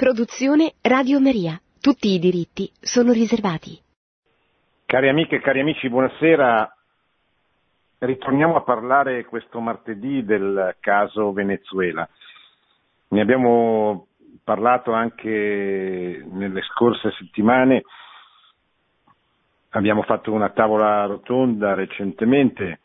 [0.00, 1.60] Produzione Radio Maria.
[1.78, 3.78] Tutti i diritti sono riservati.
[4.86, 6.74] Cari amiche e cari amici, buonasera.
[7.98, 12.08] Ritorniamo a parlare questo martedì del caso Venezuela.
[13.08, 14.06] Ne abbiamo
[14.42, 17.82] parlato anche nelle scorse settimane.
[19.72, 22.80] Abbiamo fatto una tavola rotonda recentemente.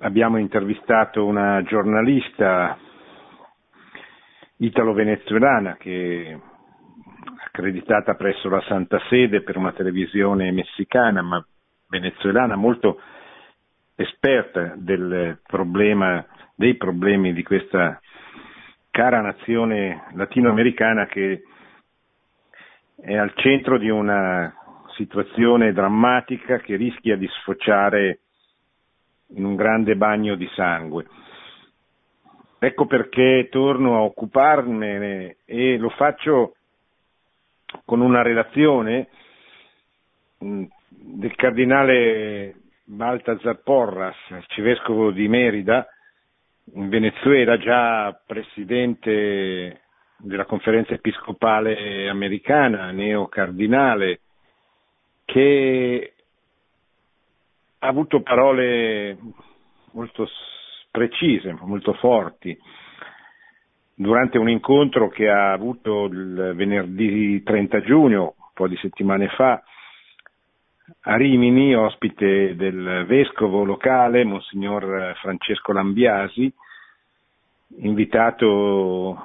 [0.00, 2.78] Abbiamo intervistato una giornalista
[4.58, 6.38] italo-venezuelana che
[7.46, 11.44] accreditata presso la Santa Sede per una televisione messicana, ma
[11.88, 13.00] venezuelana molto
[13.96, 14.74] esperta
[15.46, 18.00] problema, dei problemi di questa
[18.90, 21.42] cara nazione latinoamericana che
[23.00, 24.52] è al centro di una
[24.96, 28.20] situazione drammatica che rischia di sfociare
[29.28, 31.06] in un grande bagno di sangue.
[32.64, 36.54] Ecco perché torno a occuparmene e lo faccio
[37.84, 39.08] con una relazione
[40.42, 45.86] mm, del cardinale Baltazar Porras, arcivescovo di Merida,
[46.72, 49.82] in Venezuela, già presidente
[50.16, 54.20] della conferenza episcopale americana, neocardinale,
[55.26, 56.14] che
[57.80, 59.18] ha avuto parole
[59.92, 60.26] molto
[60.94, 62.56] precise, molto forti,
[63.96, 69.60] durante un incontro che ha avuto il venerdì 30 giugno, un po' di settimane fa,
[71.00, 76.52] a Rimini, ospite del vescovo locale, Monsignor Francesco Lambiasi,
[77.78, 79.18] invitato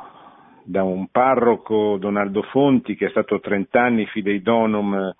[0.63, 5.13] da un parroco, Donaldo Fonti, che è stato 30 anni fidei donum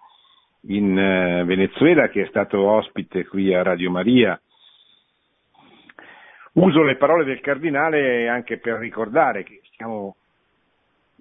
[0.62, 4.40] in eh, Venezuela, che è stato ospite qui a Radio Maria
[6.54, 10.16] Uso le parole del cardinale anche per ricordare che stiamo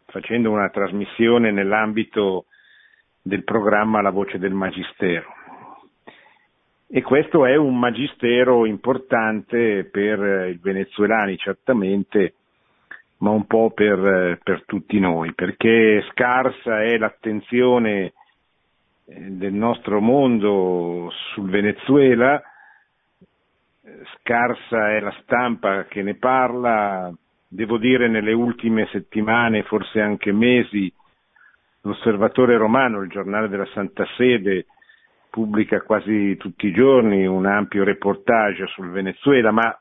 [0.06, 2.46] facendo una trasmissione nell'ambito
[3.20, 5.34] del programma La voce del Magistero.
[6.90, 12.34] E questo è un magistero importante per i venezuelani certamente,
[13.18, 18.14] ma un po' per, per tutti noi, perché scarsa è l'attenzione
[19.04, 22.40] eh, del nostro mondo sul Venezuela,
[24.16, 27.12] scarsa è la stampa che ne parla,
[27.46, 30.92] devo dire nelle ultime settimane, forse anche mesi,
[31.82, 34.66] l'Osservatore Romano, il giornale della Santa Sede,
[35.30, 39.78] pubblica quasi tutti i giorni un ampio reportage sul Venezuela, ma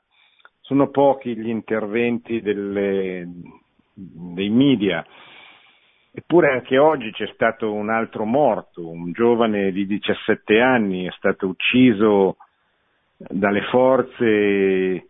[0.62, 3.26] sono pochi gli interventi delle,
[3.94, 5.06] dei media.
[6.12, 11.48] Eppure anche oggi c'è stato un altro morto, un giovane di 17 anni è stato
[11.48, 12.38] ucciso
[13.18, 15.08] dalle forze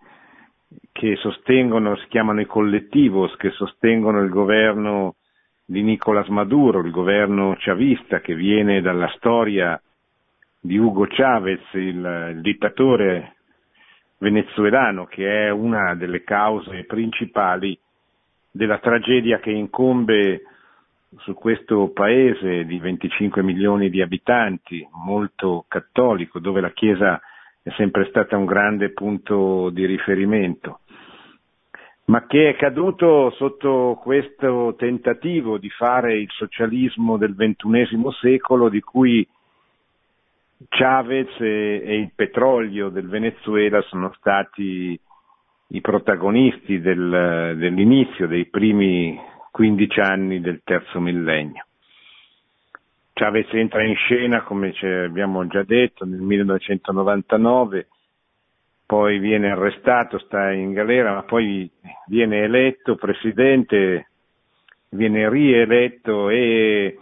[0.92, 5.16] che sostengono, si chiamano i collettivos, che sostengono il governo
[5.66, 9.80] di Nicolás Maduro, il governo chavista che viene dalla storia
[10.60, 13.36] di Hugo Chavez, il, il dittatore
[14.20, 17.78] venezuelano, che è una delle cause principali
[18.50, 20.42] della tragedia che incombe
[21.20, 27.20] su questo paese di 25 milioni di abitanti, molto cattolico, dove la Chiesa
[27.68, 30.80] è sempre stata un grande punto di riferimento,
[32.06, 38.80] ma che è caduto sotto questo tentativo di fare il socialismo del XXI secolo di
[38.80, 39.28] cui
[40.70, 44.98] Chavez e, e il petrolio del Venezuela sono stati
[45.68, 49.20] i protagonisti del, dell'inizio dei primi
[49.52, 51.67] 15 anni del terzo millennio.
[53.18, 57.88] Chavez entra in scena, come abbiamo già detto, nel 1999,
[58.86, 61.68] poi viene arrestato, sta in galera, ma poi
[62.06, 64.10] viene eletto presidente,
[64.90, 67.00] viene rieletto e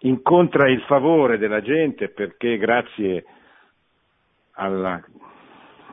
[0.00, 3.24] incontra il favore della gente perché grazie
[4.56, 5.02] alla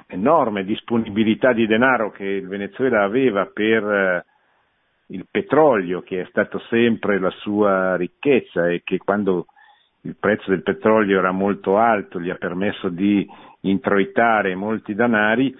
[0.07, 4.25] enorme disponibilità di denaro che il Venezuela aveva per
[5.11, 9.47] il petrolio che è stato sempre la sua ricchezza e che quando
[10.02, 13.28] il prezzo del petrolio era molto alto gli ha permesso di
[13.61, 15.55] introitare molti danari,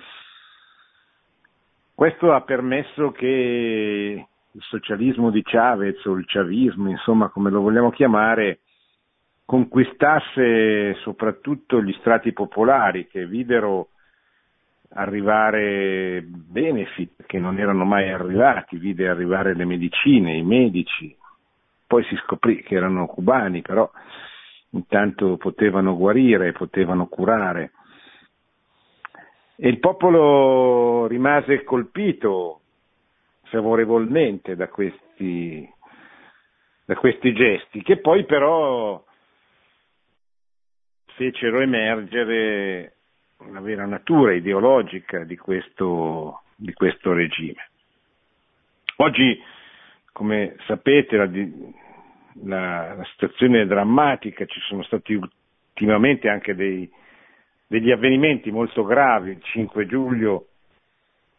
[1.94, 7.92] questo ha permesso che il socialismo di Chavez o il chavismo, insomma come lo vogliamo
[7.92, 8.60] chiamare,
[9.46, 13.90] conquistasse soprattutto gli strati popolari che videro
[14.94, 21.16] arrivare benefit che non erano mai arrivati, vide arrivare le medicine, i medici,
[21.88, 23.90] poi si scoprì che erano cubani, però
[24.72, 27.72] intanto potevano guarire, potevano curare.
[29.56, 32.62] E il popolo rimase colpito
[33.44, 35.70] favorevolmente da questi,
[36.86, 39.04] da questi gesti, che poi però
[41.16, 42.96] fecero emergere
[43.52, 47.70] la vera natura ideologica di questo, di questo regime.
[48.98, 49.42] Oggi,
[50.12, 51.30] come sapete, la,
[52.44, 56.90] la, la, situazione è drammatica, ci sono stati ultimamente anche dei,
[57.68, 59.32] degli avvenimenti molto gravi.
[59.32, 60.46] Il 5 giugno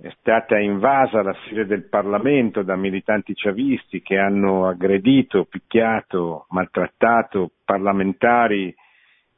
[0.00, 7.52] è stata invasa la sede del Parlamento da militanti ciavisti che hanno aggredito, picchiato, maltrattato
[7.64, 8.74] parlamentari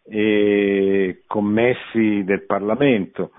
[0.05, 3.33] e commessi del Parlamento.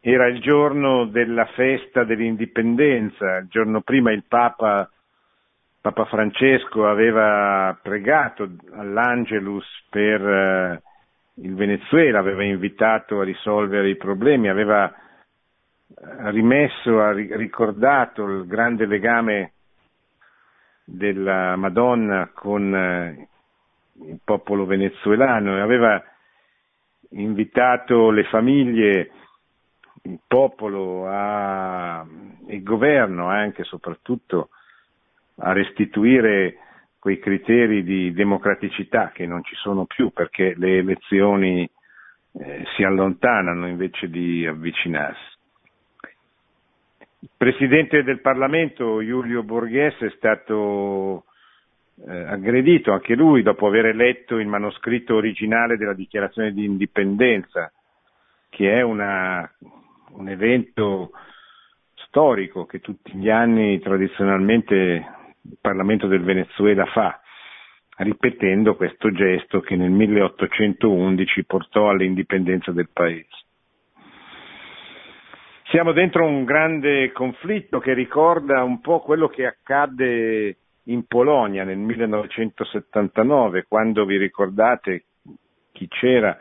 [0.00, 4.90] Era il giorno della festa dell'indipendenza, il giorno prima il Papa,
[5.80, 10.82] Papa Francesco aveva pregato all'Angelus per eh,
[11.42, 18.86] il Venezuela, aveva invitato a risolvere i problemi, aveva eh, rimesso, ha ricordato il grande
[18.86, 19.52] legame
[20.84, 23.28] della Madonna con eh,
[24.02, 26.02] il popolo venezuelano e aveva
[27.10, 29.10] invitato le famiglie,
[30.02, 32.04] il popolo a,
[32.48, 34.50] il governo anche e soprattutto
[35.36, 36.58] a restituire
[36.98, 41.68] quei criteri di democraticità che non ci sono più perché le elezioni
[42.32, 45.32] eh, si allontanano invece di avvicinarsi.
[47.20, 51.24] Il Presidente del Parlamento Giulio Borghese è stato
[52.06, 57.72] eh, aggredito anche lui dopo aver letto il manoscritto originale della dichiarazione di indipendenza,
[58.48, 59.48] che è una,
[60.12, 61.10] un evento
[61.94, 67.20] storico che tutti gli anni tradizionalmente il Parlamento del Venezuela fa,
[67.98, 73.28] ripetendo questo gesto che nel 1811 portò all'indipendenza del paese.
[75.68, 81.78] Siamo dentro un grande conflitto che ricorda un po' quello che accadde in Polonia nel
[81.78, 85.04] 1979, quando vi ricordate
[85.72, 86.36] chi c'era,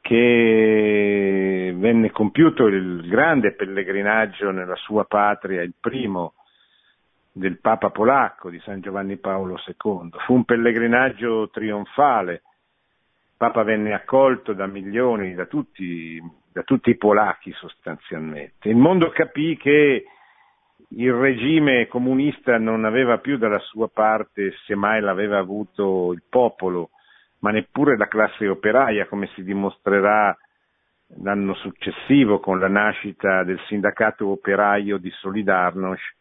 [0.00, 6.34] che venne compiuto il grande pellegrinaggio nella sua patria, il primo
[7.30, 10.10] del Papa polacco di San Giovanni Paolo II.
[10.24, 12.40] Fu un pellegrinaggio trionfale, il
[13.36, 16.20] Papa venne accolto da milioni, da tutti,
[16.52, 18.68] da tutti i polacchi sostanzialmente.
[18.68, 20.04] Il mondo capì che
[20.96, 26.90] il regime comunista non aveva più dalla sua parte, semmai l'aveva avuto il popolo,
[27.40, 30.36] ma neppure la classe operaia, come si dimostrerà
[31.22, 36.14] l'anno successivo con la nascita del sindacato operaio di Solidarnosc,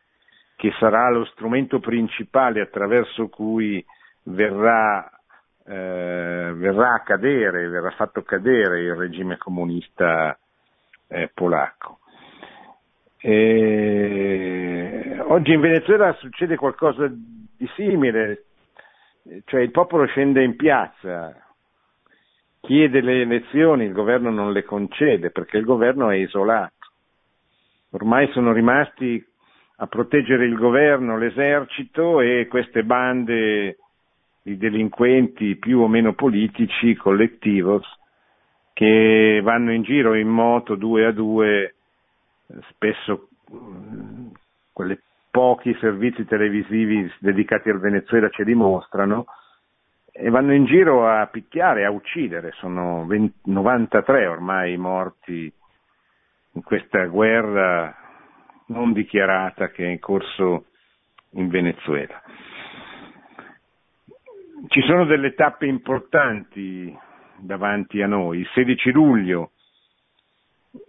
[0.56, 3.84] che sarà lo strumento principale attraverso cui
[4.24, 5.08] verrà,
[5.66, 10.38] eh, verrà a cadere, verrà fatto cadere il regime comunista
[11.08, 12.00] eh, polacco.
[13.26, 18.44] E oggi in Venezuela succede qualcosa di simile,
[19.46, 21.34] cioè il popolo scende in piazza,
[22.60, 26.74] chiede le elezioni, il governo non le concede perché il governo è isolato.
[27.92, 29.26] Ormai sono rimasti
[29.78, 33.78] a proteggere il governo, l'esercito e queste bande
[34.42, 37.88] di delinquenti più o meno politici, collettivos,
[38.74, 41.73] che vanno in giro in moto due a due
[42.70, 43.30] spesso
[44.72, 49.26] quei pochi servizi televisivi dedicati al Venezuela ce li mostrano,
[50.12, 55.52] e vanno in giro a picchiare, a uccidere, sono 20, 93 ormai morti
[56.52, 57.96] in questa guerra
[58.68, 60.66] non dichiarata che è in corso
[61.32, 62.22] in Venezuela.
[64.68, 66.96] Ci sono delle tappe importanti
[67.38, 68.40] davanti a noi.
[68.40, 69.52] Il 16 luglio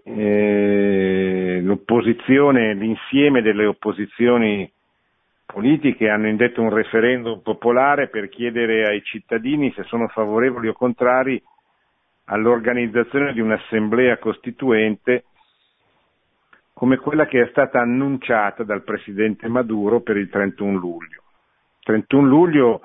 [0.04, 4.70] eh, l'opposizione, l'insieme delle opposizioni
[5.44, 11.40] politiche hanno indetto un referendum popolare per chiedere ai cittadini se sono favorevoli o contrari
[12.26, 15.24] all'organizzazione di un'assemblea costituente
[16.72, 21.22] come quella che è stata annunciata dal presidente Maduro per il 31 luglio.
[21.78, 22.80] Il 31 luglio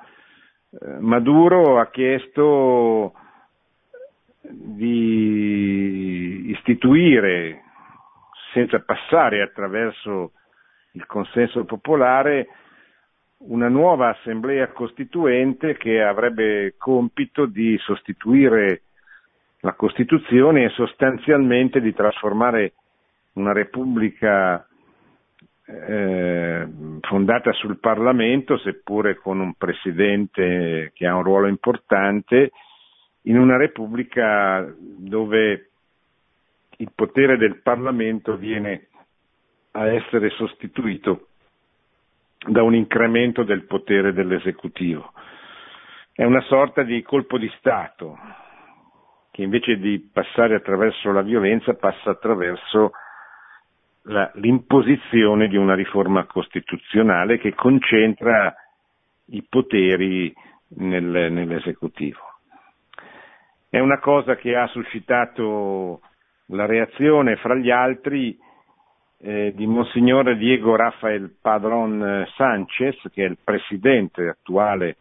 [0.70, 3.14] eh, Maduro ha chiesto
[4.42, 7.62] di istituire,
[8.52, 10.32] senza passare attraverso
[10.92, 12.48] il consenso popolare,
[13.38, 18.82] una nuova assemblea costituente che avrebbe compito di sostituire
[19.60, 22.74] la Costituzione e sostanzialmente di trasformare
[23.34, 24.66] una repubblica
[25.64, 26.68] eh,
[27.00, 32.50] fondata sul Parlamento, seppure con un presidente che ha un ruolo importante,
[33.22, 35.70] in una repubblica dove
[36.76, 38.88] il potere del Parlamento viene
[39.72, 41.26] a essere sostituito
[42.48, 45.12] da un incremento del potere dell'esecutivo.
[46.12, 48.18] È una sorta di colpo di Stato
[49.30, 52.92] che invece di passare attraverso la violenza passa attraverso
[54.02, 58.54] la, l'imposizione di una riforma costituzionale che concentra
[59.26, 60.32] i poteri
[60.76, 62.29] nel, nell'esecutivo.
[63.72, 66.00] È una cosa che ha suscitato
[66.46, 68.36] la reazione fra gli altri
[69.18, 74.96] eh, di Monsignore Diego Rafael Padron Sanchez, che è il presidente attuale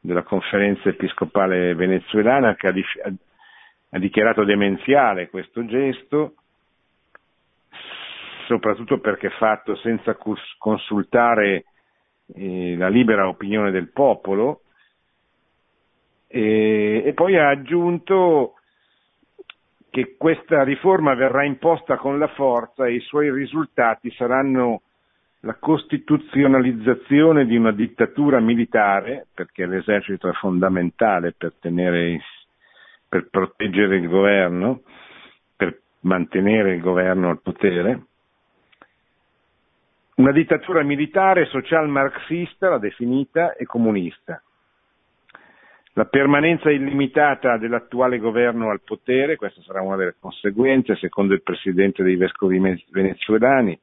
[0.00, 3.12] della conferenza episcopale venezuelana, che ha,
[3.90, 6.36] ha dichiarato demenziale questo gesto,
[8.46, 10.16] soprattutto perché fatto senza
[10.56, 11.64] consultare
[12.34, 14.62] eh, la libera opinione del popolo,
[16.32, 18.54] e, e poi ha aggiunto
[19.90, 24.82] che questa riforma verrà imposta con la forza e i suoi risultati saranno
[25.40, 32.20] la costituzionalizzazione di una dittatura militare, perché l'esercito è fondamentale per, tenere,
[33.08, 34.82] per proteggere il governo,
[35.56, 38.02] per mantenere il governo al potere,
[40.16, 44.40] una dittatura militare social marxista, l'ha definita, e comunista.
[46.00, 52.02] La permanenza illimitata dell'attuale governo al potere, questa sarà una delle conseguenze, secondo il presidente
[52.02, 52.58] dei vescovi
[52.90, 53.78] venezuelani.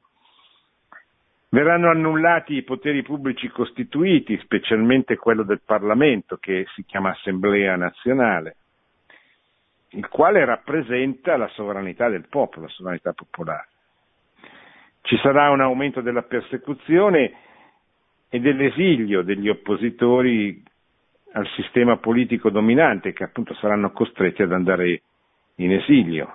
[1.50, 8.56] Verranno annullati i poteri pubblici costituiti, specialmente quello del Parlamento, che si chiama Assemblea nazionale,
[9.90, 13.68] il quale rappresenta la sovranità del popolo, la sovranità popolare.
[15.02, 17.32] Ci sarà un aumento della persecuzione
[18.28, 20.64] e dell'esilio degli oppositori
[21.32, 25.02] al sistema politico dominante che appunto saranno costretti ad andare
[25.56, 26.32] in esilio.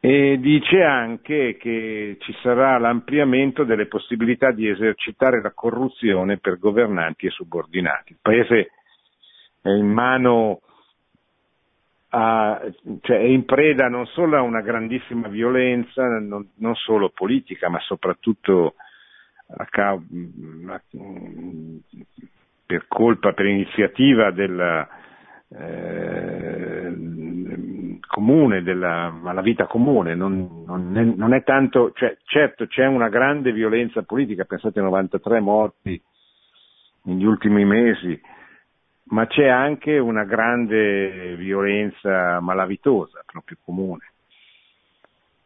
[0.00, 7.26] E dice anche che ci sarà l'ampliamento delle possibilità di esercitare la corruzione per governanti
[7.26, 8.12] e subordinati.
[8.12, 8.72] Il paese
[9.62, 10.60] è in mano
[12.08, 12.60] a,
[13.00, 17.78] cioè è in preda non solo a una grandissima violenza, non, non solo politica, ma
[17.78, 18.74] soprattutto
[19.56, 20.00] a, a,
[22.64, 24.88] per colpa, per iniziativa della
[25.48, 26.94] eh,
[28.06, 33.08] comune, della, alla vita comune, non, non, è, non è tanto, cioè, certo c'è una
[33.08, 36.02] grande violenza politica, pensate ai 93 morti
[37.04, 38.20] negli ultimi mesi,
[39.04, 44.12] ma c'è anche una grande violenza malavitosa, proprio comune.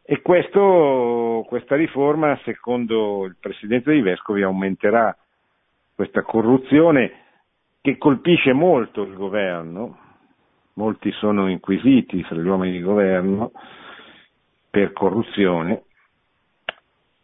[0.03, 5.17] E questo, questa riforma, secondo il Presidente dei Vescovi, aumenterà
[5.97, 7.25] questa corruzione
[7.81, 9.99] che colpisce molto il governo,
[10.75, 13.53] molti sono inquisiti fra gli uomini di governo
[14.69, 15.85] per corruzione.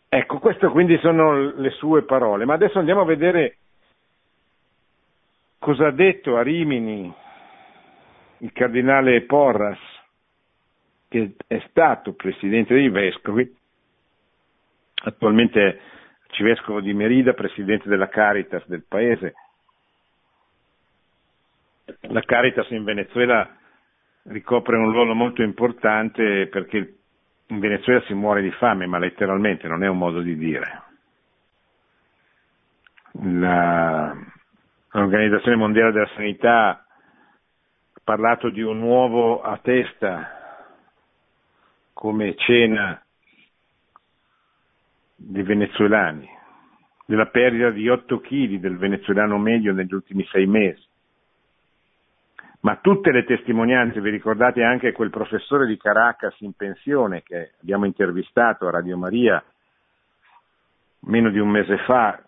[0.09, 3.59] Ecco, queste quindi sono le sue parole, ma adesso andiamo a vedere
[5.59, 7.13] cosa ha detto a Rimini
[8.39, 9.79] il cardinale Porras,
[11.09, 13.55] che è stato presidente dei vescovi,
[15.05, 15.81] attualmente
[16.33, 19.35] arcivescovo di Merida, presidente della Caritas del paese.
[22.09, 23.55] La Caritas in Venezuela
[24.25, 26.95] ricopre un ruolo molto importante perché
[27.47, 30.83] in Venezuela si muore di fame, ma letteralmente non è un modo di dire.
[33.25, 34.17] La,
[34.93, 40.71] l'Organizzazione Mondiale della Sanità ha parlato di un nuovo a testa
[41.93, 43.02] come cena
[45.25, 46.29] dei venezuelani,
[47.07, 50.85] della perdita di 8 kg del venezuelano medio negli ultimi sei mesi.
[52.61, 57.87] Ma tutte le testimonianze, vi ricordate anche quel professore di Caracas in pensione che abbiamo
[57.87, 59.43] intervistato a Radio Maria
[61.01, 62.23] meno di un mese fa,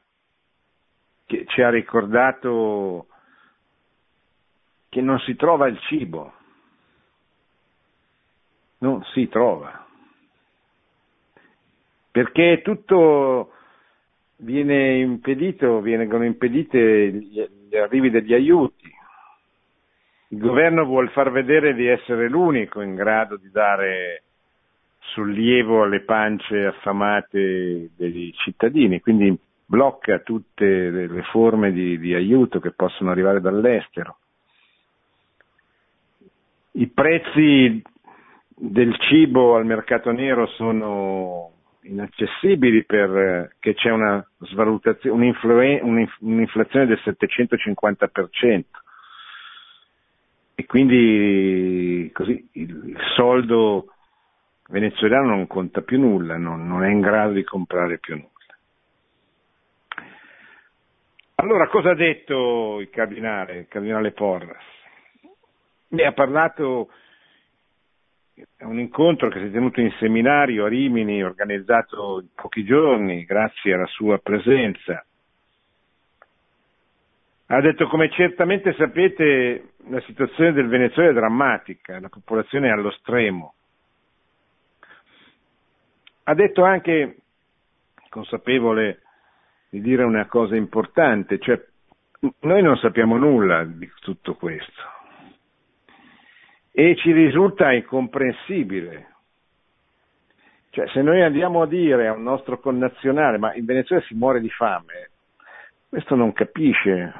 [1.26, 3.06] che ci ha ricordato
[4.88, 6.32] che non si trova il cibo,
[8.78, 9.83] non si trova
[12.14, 13.50] perché tutto
[14.36, 18.88] viene impedito, vengono impedite gli arrivi degli aiuti.
[20.28, 24.22] Il governo vuole far vedere di essere l'unico in grado di dare
[25.00, 32.70] sollievo alle pance affamate dei cittadini, quindi blocca tutte le forme di, di aiuto che
[32.70, 34.18] possono arrivare dall'estero.
[36.74, 37.82] I prezzi
[38.54, 41.53] del cibo al mercato nero sono
[41.84, 44.26] inaccessibili perché c'è una
[45.10, 48.62] un'inflazione del 750%
[50.56, 53.88] e quindi così il soldo
[54.68, 58.28] venezuelano non conta più nulla, non, non è in grado di comprare più nulla.
[61.36, 64.64] Allora, cosa ha detto il cardinale, il cardinale Porras?
[65.88, 66.90] Beh, ha parlato
[68.58, 73.24] a un incontro che si è tenuto in seminario a Rimini, organizzato in pochi giorni,
[73.24, 75.04] grazie alla sua presenza.
[77.46, 82.90] Ha detto come certamente sapete la situazione del Venezuela è drammatica, la popolazione è allo
[82.90, 83.54] stremo.
[86.24, 87.18] Ha detto anche,
[88.08, 89.02] consapevole
[89.68, 91.62] di dire una cosa importante, cioè
[92.40, 94.94] noi non sappiamo nulla di tutto questo
[96.76, 99.12] e ci risulta incomprensibile.
[100.70, 104.40] Cioè, se noi andiamo a dire a un nostro connazionale, ma in Venezuela si muore
[104.40, 105.10] di fame,
[105.88, 107.12] questo non capisce.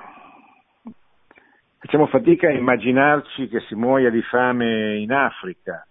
[1.78, 5.86] Facciamo fatica a immaginarci che si muoia di fame in Africa,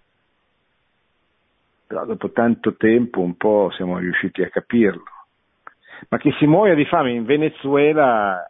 [1.87, 5.05] però dopo tanto tempo un po' siamo riusciti a capirlo.
[6.09, 8.45] Ma che si muoia di fame in Venezuela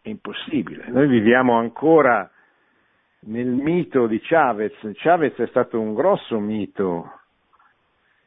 [0.00, 0.86] è impossibile.
[0.88, 2.30] Noi viviamo ancora
[3.20, 4.74] nel mito di Chavez.
[4.94, 7.20] Chavez è stato un grosso mito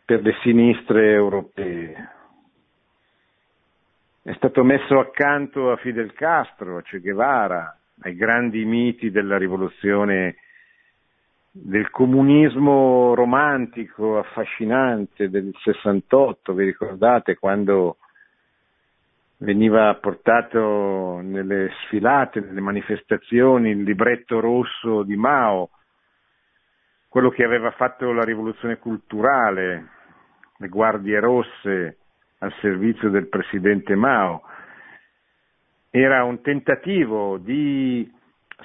[0.06, 2.10] per le sinistre europee.
[4.24, 10.36] È stato messo accanto a Fidel Castro, a Che Guevara, ai grandi miti della rivoluzione
[11.52, 17.98] del comunismo romantico, affascinante del 68, vi ricordate quando
[19.42, 25.70] veniva portato nelle sfilate, nelle manifestazioni, il libretto rosso di Mao,
[27.08, 29.90] quello che aveva fatto la rivoluzione culturale,
[30.58, 31.98] le guardie rosse
[32.40, 34.44] al servizio del presidente Mao.
[35.90, 38.10] Era un tentativo di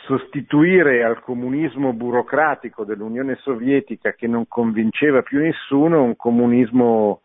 [0.04, 7.23] sostituire al comunismo burocratico dell'Unione Sovietica che non convinceva più nessuno un comunismo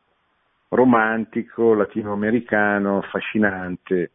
[0.71, 4.11] romantico, latinoamericano, affascinante,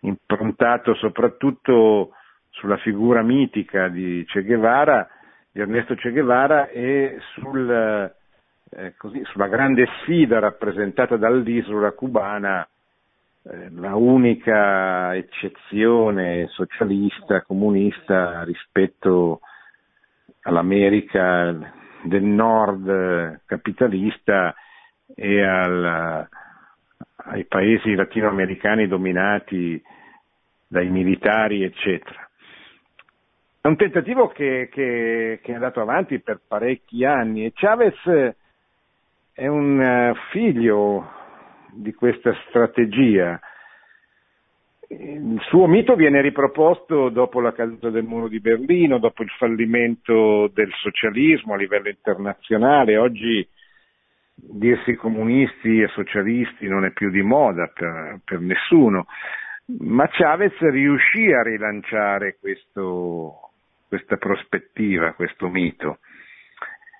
[0.00, 2.10] improntato soprattutto
[2.50, 5.08] sulla figura mitica di Che Guevara,
[5.50, 7.70] di Ernesto Che Guevara e sul,
[8.70, 12.68] eh, così, sulla grande sfida rappresentata dall'isola cubana,
[13.44, 19.40] eh, la unica eccezione socialista, comunista rispetto
[20.42, 24.54] all'America del nord capitalista
[25.14, 26.28] e al,
[27.16, 29.82] ai paesi latinoamericani dominati
[30.66, 32.28] dai militari, eccetera.
[33.60, 38.34] È un tentativo che, che, che, è andato avanti per parecchi anni e Chavez
[39.32, 41.08] è un eh, figlio
[41.72, 43.40] di questa strategia.
[44.88, 50.48] Il suo mito viene riproposto dopo la caduta del muro di Berlino, dopo il fallimento
[50.48, 52.98] del socialismo a livello internazionale.
[52.98, 53.46] Oggi
[54.44, 59.06] dirsi comunisti e socialisti non è più di moda per, per nessuno,
[59.78, 63.50] ma Chavez riuscì a rilanciare questo,
[63.86, 65.98] questa prospettiva, questo mito.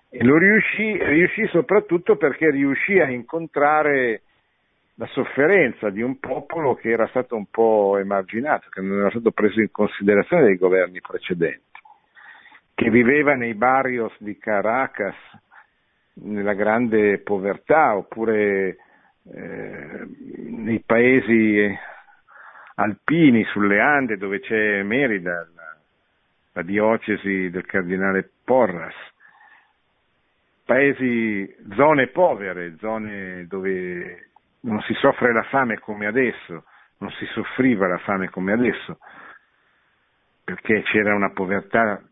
[0.08, 4.22] E lo riuscì, riuscì soprattutto perché riuscì a incontrare
[4.96, 9.32] la sofferenza di un popolo che era stato un po' emarginato, che non era stato
[9.32, 11.80] preso in considerazione dai governi precedenti,
[12.74, 15.16] che viveva nei barrios di Caracas,
[16.14, 18.76] nella grande povertà oppure
[19.32, 20.06] eh,
[20.48, 21.78] nei paesi
[22.74, 25.76] alpini sulle Ande dove c'è Merida, la,
[26.52, 28.94] la diocesi del cardinale Porras,
[30.64, 36.64] paesi, zone povere, zone dove non si soffre la fame come adesso,
[36.98, 38.98] non si soffriva la fame come adesso,
[40.44, 42.02] perché c'era una povertà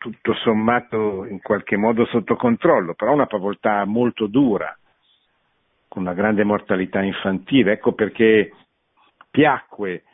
[0.00, 4.74] tutto sommato in qualche modo sotto controllo, però una povertà molto dura,
[5.88, 7.72] con una grande mortalità infantile.
[7.72, 8.50] Ecco perché
[9.30, 10.04] piacque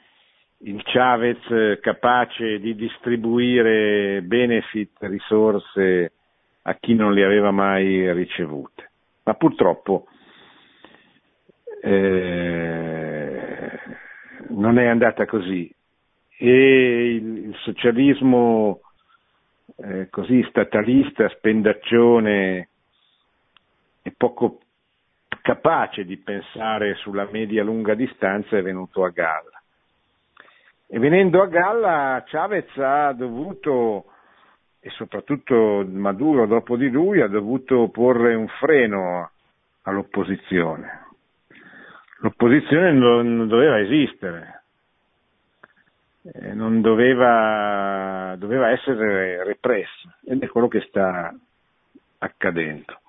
[0.59, 6.13] il Chavez capace di distribuire benefit, risorse
[6.63, 8.91] a chi non li aveva mai ricevute.
[9.23, 10.09] Ma purtroppo
[11.81, 13.71] eh,
[14.49, 15.73] non è andata così
[16.39, 18.81] e il, il socialismo
[19.77, 22.69] eh, così statalista, spendaccione
[24.03, 24.61] e poco
[25.43, 29.63] capace di pensare sulla media-lunga distanza è venuto a galla.
[30.89, 34.07] E venendo a galla Chavez ha dovuto,
[34.81, 39.31] e soprattutto Maduro dopo di lui, ha dovuto porre un freno
[39.83, 41.05] all'opposizione.
[42.21, 44.56] L'opposizione non doveva esistere,
[46.33, 51.33] eh, non doveva, doveva essere repressa ed è quello che sta
[52.19, 53.01] accadendo.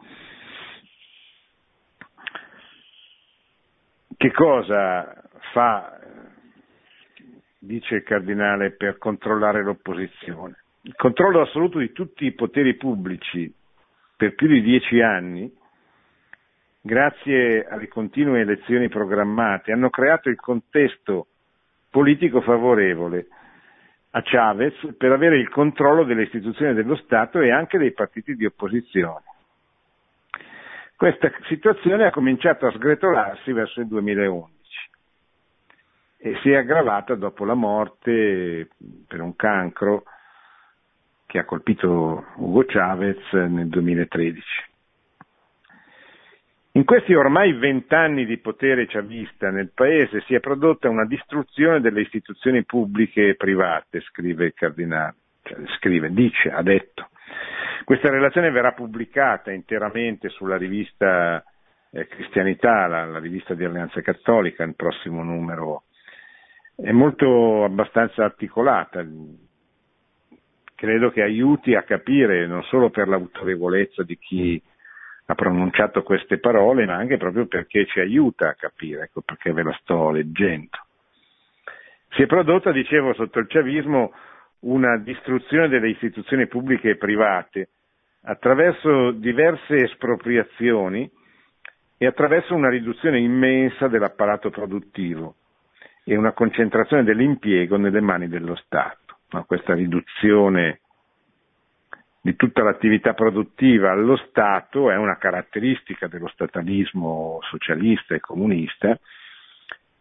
[4.15, 5.99] Che cosa fa,
[7.57, 10.63] dice il cardinale, per controllare l'opposizione?
[10.81, 13.51] Il controllo assoluto di tutti i poteri pubblici
[14.15, 15.51] per più di dieci anni,
[16.81, 21.27] grazie alle continue elezioni programmate, hanno creato il contesto
[21.89, 23.27] politico favorevole
[24.11, 28.45] a Chavez per avere il controllo delle istituzioni dello Stato e anche dei partiti di
[28.45, 29.23] opposizione.
[30.95, 34.55] Questa situazione ha cominciato a sgretolarsi verso il 2011
[36.17, 38.69] e si è aggravata dopo la morte
[39.07, 40.03] per un cancro
[41.27, 44.41] che ha colpito Hugo Chavez nel 2013.
[46.77, 52.01] In questi ormai vent'anni di potere chavista nel paese si è prodotta una distruzione delle
[52.01, 57.09] istituzioni pubbliche e private, scrive il cardinale, cioè, scrive, dice, ha detto.
[57.83, 61.43] Questa relazione verrà pubblicata interamente sulla rivista
[61.89, 65.85] eh, Cristianità, la, la, rivista di Alleanza Cattolica, nel prossimo numero.
[66.75, 69.03] È molto abbastanza articolata,
[70.75, 74.61] credo che aiuti a capire non solo per l'autorevolezza di chi
[75.29, 79.63] ha pronunciato queste parole, ma anche proprio perché ci aiuta a capire, ecco perché ve
[79.63, 80.77] la sto leggendo.
[82.11, 84.13] Si è prodotta, dicevo, sotto il chavismo
[84.59, 87.69] una distruzione delle istituzioni pubbliche e private
[88.23, 91.09] attraverso diverse espropriazioni
[91.97, 95.35] e attraverso una riduzione immensa dell'apparato produttivo
[96.05, 99.17] e una concentrazione dell'impiego nelle mani dello Stato.
[99.31, 100.79] Ma questa riduzione
[102.27, 108.99] di tutta l'attività produttiva allo Stato è una caratteristica dello statalismo socialista e comunista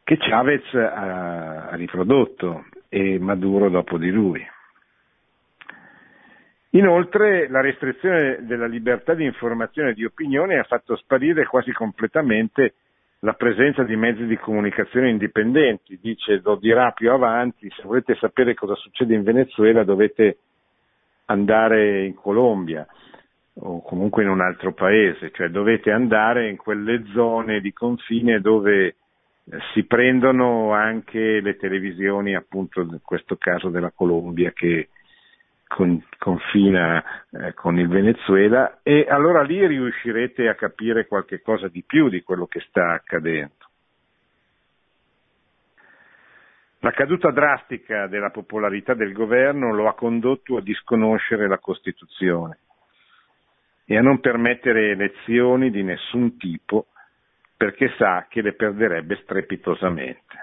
[0.02, 4.44] che Chavez ha, riprodotto e Maduro dopo di lui.
[6.70, 12.74] Inoltre la restrizione della libertà di informazione e di opinione ha fatto sparire quasi completamente
[13.20, 15.96] la presenza di mezzi di comunicazione indipendenti.
[16.02, 20.38] Dice, lo dirà più avanti, se volete sapere cosa succede in Venezuela dovete
[21.26, 22.86] andare in Colombia
[23.58, 28.86] o comunque in un altro paese, cioè dovete andare in quelle zone di confine dove
[28.86, 28.94] eh,
[29.72, 34.88] si prendono anche le televisioni, appunto in questo caso della Colombia che
[35.66, 41.82] con, confina eh, con il Venezuela e allora lì riuscirete a capire qualche cosa di
[41.84, 43.65] più di quello che sta accadendo.
[46.86, 52.58] La caduta drastica della popolarità del governo lo ha condotto a disconoscere la Costituzione
[53.84, 56.86] e a non permettere elezioni di nessun tipo
[57.56, 60.36] perché sa che le perderebbe strepitosamente.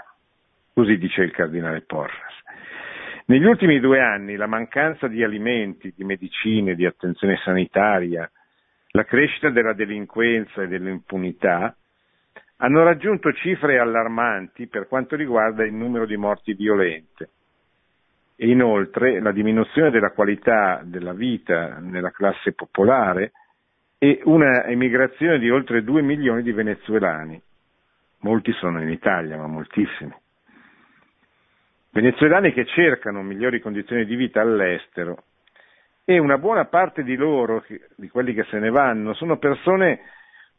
[0.74, 2.34] Così dice il cardinale Porras.
[3.28, 8.30] Negli ultimi due anni la mancanza di alimenti, di medicine, di attenzione sanitaria,
[8.90, 11.74] la crescita della delinquenza e dell'impunità
[12.64, 17.30] hanno raggiunto cifre allarmanti per quanto riguarda il numero di morti violente
[18.38, 23.34] e inoltre la diminuzione della qualità della vita nella classe popolare
[23.98, 27.42] e una emigrazione di oltre 2 milioni di venezuelani.
[28.20, 30.16] Molti sono in Italia, ma moltissimi.
[31.92, 35.24] Venezuelani che cercano migliori condizioni di vita all'estero
[36.06, 37.66] e una buona parte di loro,
[37.98, 40.00] di quelli che se ne vanno, sono persone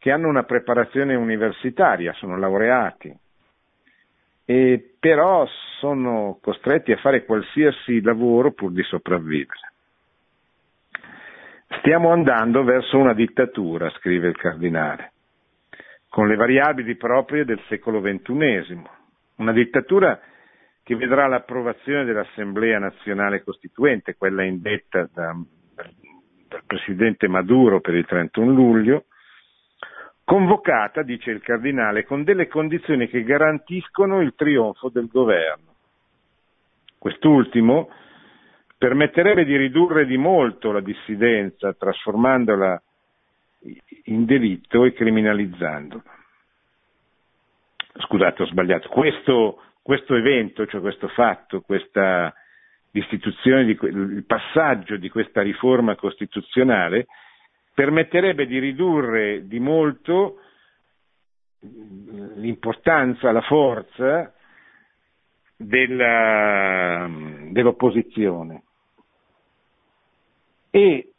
[0.04, 3.10] che hanno una preparazione universitaria, sono laureati,
[4.44, 9.72] e però sono costretti a fare qualsiasi lavoro pur di sopravvivere.
[11.78, 15.12] Stiamo andando verso una dittatura, scrive il cardinale,
[16.10, 18.82] con le variabili proprie del secolo XXI,
[19.36, 20.20] una dittatura
[20.82, 25.34] che vedrà l'approvazione dell'Assemblea nazionale costituente, quella indetta da,
[25.74, 29.04] dal presidente Maduro per il 31 luglio,
[30.24, 35.74] convocata, dice il cardinale, con delle condizioni che garantiscono il trionfo del governo.
[36.98, 37.90] Quest'ultimo
[38.78, 42.82] permetterebbe di ridurre di molto la dissidenza, trasformandola
[44.04, 46.02] in delitto e criminalizzandola.
[47.96, 48.88] Scusate, ho sbagliato.
[48.88, 52.34] Questo, questo evento, cioè questo fatto, questa
[52.92, 57.06] istituzione, di, il passaggio di questa riforma costituzionale
[57.74, 60.38] permetterebbe di ridurre di molto
[62.36, 64.32] l'importanza, la forza
[65.56, 67.08] della,
[67.50, 68.62] dell'opposizione.
[70.70, 71.12] E,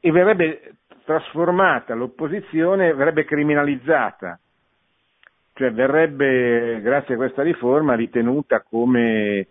[0.00, 4.38] e verrebbe trasformata l'opposizione, verrebbe criminalizzata,
[5.54, 9.48] cioè verrebbe, grazie a questa riforma, ritenuta come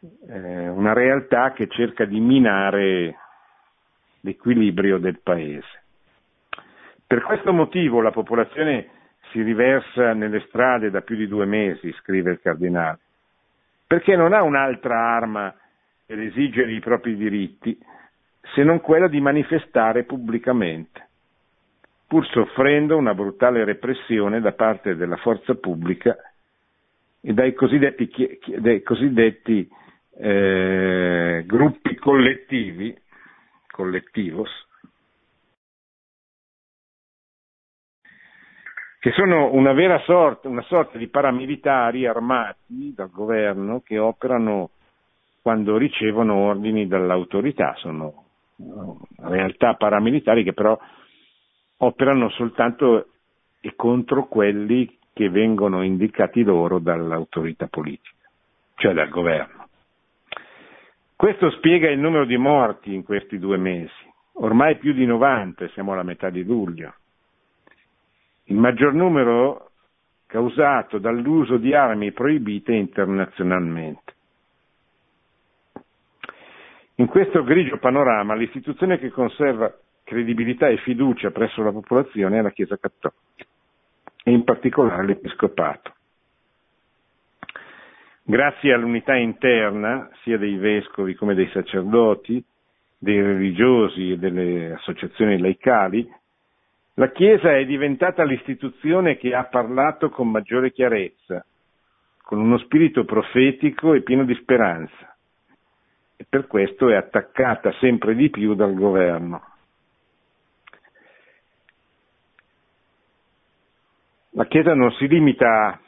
[0.00, 3.16] eh, una realtà che cerca di minare
[4.20, 5.82] l'equilibrio del paese.
[7.06, 8.88] Per questo motivo la popolazione
[9.30, 12.98] si riversa nelle strade da più di due mesi, scrive il cardinale,
[13.86, 15.54] perché non ha un'altra arma
[16.06, 17.78] per esigere i propri diritti
[18.54, 21.06] se non quella di manifestare pubblicamente,
[22.06, 26.16] pur soffrendo una brutale repressione da parte della forza pubblica
[27.20, 28.10] e dai cosiddetti,
[28.58, 29.68] dai cosiddetti
[30.20, 32.96] eh, gruppi collettivi,
[33.70, 34.50] collettivos,
[38.98, 44.70] che sono una vera sorta, una sorta di paramilitari armati dal governo che operano
[45.40, 48.24] quando ricevono ordini dall'autorità, sono
[49.18, 50.76] realtà paramilitari che però
[51.78, 53.10] operano soltanto
[53.60, 58.28] e contro quelli che vengono indicati loro dall'autorità politica,
[58.74, 59.57] cioè dal governo.
[61.18, 63.90] Questo spiega il numero di morti in questi due mesi,
[64.34, 66.94] ormai più di 90, siamo alla metà di luglio
[68.48, 69.70] il maggior numero
[70.26, 74.14] causato dall'uso di armi proibite internazionalmente.
[76.96, 82.50] In questo grigio panorama l'istituzione che conserva credibilità e fiducia presso la popolazione è la
[82.50, 83.44] Chiesa Cattolica
[84.24, 85.94] e in particolare l'Episcopato.
[88.30, 92.44] Grazie all'unità interna sia dei vescovi come dei sacerdoti,
[92.98, 96.06] dei religiosi e delle associazioni laicali,
[96.96, 101.42] la Chiesa è diventata l'istituzione che ha parlato con maggiore chiarezza,
[102.22, 105.16] con uno spirito profetico e pieno di speranza,
[106.14, 109.42] e per questo è attaccata sempre di più dal governo.
[114.32, 115.80] La Chiesa non si limita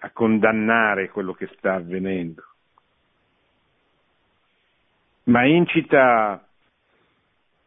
[0.00, 2.42] a condannare quello che sta avvenendo,
[5.24, 6.46] ma incita,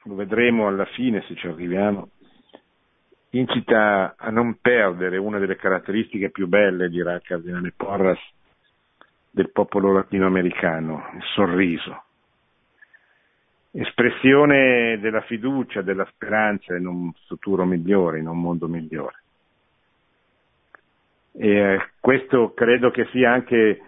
[0.03, 2.09] lo vedremo alla fine se ci arriviamo,
[3.31, 8.19] incita a non perdere una delle caratteristiche più belle, dirà il cardinale Porras,
[9.29, 12.03] del popolo latinoamericano, il sorriso,
[13.71, 19.20] espressione della fiducia, della speranza in un futuro migliore, in un mondo migliore.
[21.33, 23.81] E eh, questo credo che sia anche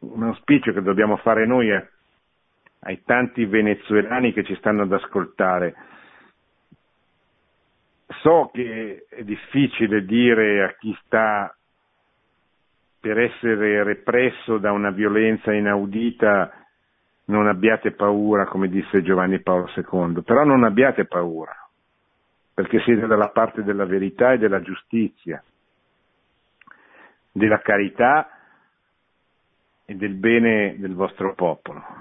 [0.00, 1.70] un auspicio che dobbiamo fare noi
[2.80, 5.74] ai tanti venezuelani che ci stanno ad ascoltare.
[8.22, 11.54] So che è difficile dire a chi sta
[13.00, 16.52] per essere represso da una violenza inaudita
[17.26, 21.54] non abbiate paura, come disse Giovanni Paolo II, però non abbiate paura,
[22.52, 25.42] perché siete dalla parte della verità e della giustizia,
[27.32, 28.30] della carità
[29.84, 32.00] e del bene del vostro popolo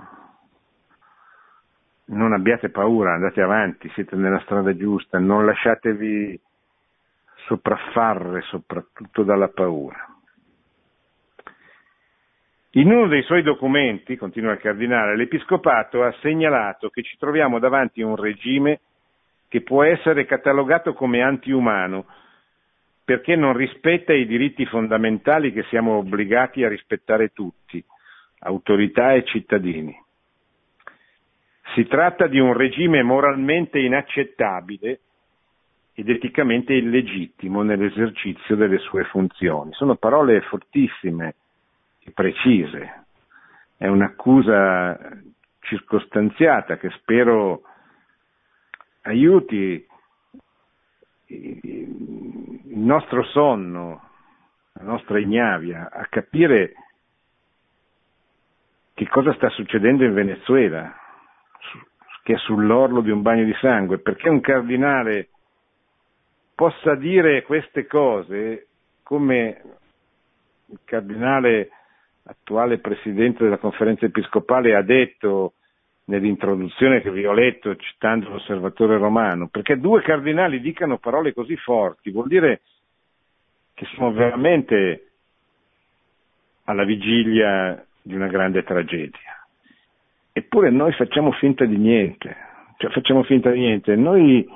[2.09, 6.39] non abbiate paura, andate avanti, siete nella strada giusta, non lasciatevi
[7.45, 10.05] sopraffare soprattutto dalla paura.
[12.73, 18.01] In uno dei suoi documenti, continua il cardinale, l'Episcopato ha segnalato che ci troviamo davanti
[18.01, 18.81] a un regime
[19.47, 22.05] che può essere catalogato come antiumano
[23.09, 27.83] perché non rispetta i diritti fondamentali che siamo obbligati a rispettare tutti,
[28.41, 29.99] autorità e cittadini.
[31.73, 34.99] Si tratta di un regime moralmente inaccettabile
[35.95, 39.73] ed eticamente illegittimo nell'esercizio delle sue funzioni.
[39.73, 41.33] Sono parole fortissime
[42.03, 43.05] e precise.
[43.75, 44.95] È un'accusa
[45.61, 47.63] circostanziata che spero
[49.01, 49.83] aiuti
[52.79, 54.01] il nostro sonno,
[54.73, 56.73] la nostra ignavia, a capire
[58.93, 60.95] che cosa sta succedendo in Venezuela,
[62.23, 65.27] che è sull'orlo di un bagno di sangue, perché un cardinale
[66.55, 68.67] possa dire queste cose
[69.03, 69.61] come
[70.67, 71.71] il cardinale
[72.23, 75.53] attuale presidente della conferenza episcopale ha detto
[76.09, 82.09] nell'introduzione che vi ho letto citando l'osservatore romano, perché due cardinali dicano parole così forti
[82.09, 82.61] vuol dire
[83.75, 85.11] che siamo veramente
[86.63, 89.37] alla vigilia di una grande tragedia.
[90.31, 92.35] Eppure noi facciamo finta di niente,
[92.77, 94.47] cioè facciamo finta di niente, noi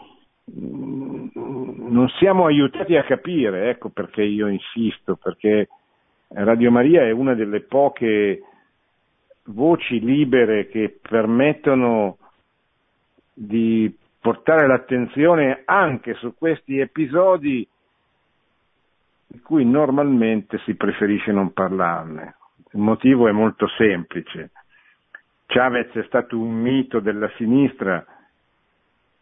[0.52, 5.68] mm, non siamo aiutati a capire, ecco perché io insisto, perché
[6.30, 8.42] Radio Maria è una delle poche
[9.46, 12.18] voci libere che permettono
[13.34, 17.68] di portare l'attenzione anche su questi episodi
[19.28, 22.36] di cui normalmente si preferisce non parlarne.
[22.72, 24.52] Il motivo è molto semplice.
[25.46, 28.06] Chavez è stato un mito della sinistra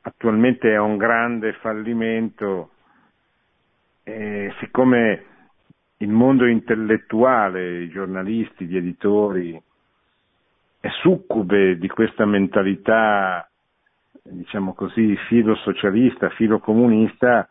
[0.02, 2.72] attualmente è un grande fallimento
[4.04, 5.26] e siccome
[5.98, 9.62] il mondo intellettuale, i giornalisti, gli editori,
[10.82, 13.48] è succube di questa mentalità,
[14.24, 17.48] diciamo così, filo socialista, filo comunista,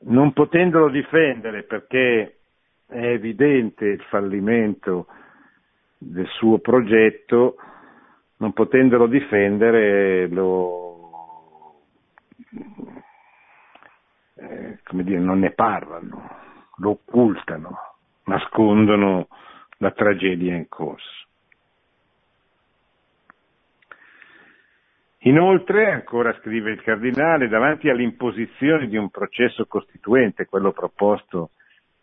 [0.00, 2.40] non potendolo difendere perché
[2.86, 5.06] è evidente il fallimento
[5.96, 7.56] del suo progetto,
[8.36, 11.82] non potendolo difendere lo,
[14.36, 16.28] eh, come dire, non ne parlano,
[16.76, 17.78] lo occultano,
[18.24, 19.28] nascondono
[19.78, 21.27] la tragedia in corso.
[25.22, 31.50] Inoltre, ancora scrive il Cardinale, davanti all'imposizione di un processo costituente, quello proposto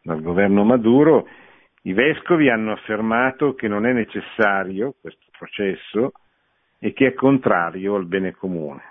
[0.02, 1.28] dal governo Maduro,
[1.84, 6.12] i vescovi hanno affermato che non è necessario questo processo
[6.80, 8.82] e che è contrario al bene comune.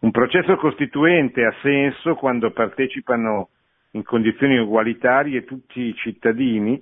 [0.00, 3.48] Un processo costituente ha senso quando partecipano
[3.92, 6.80] in condizioni ugualitarie tutti i cittadini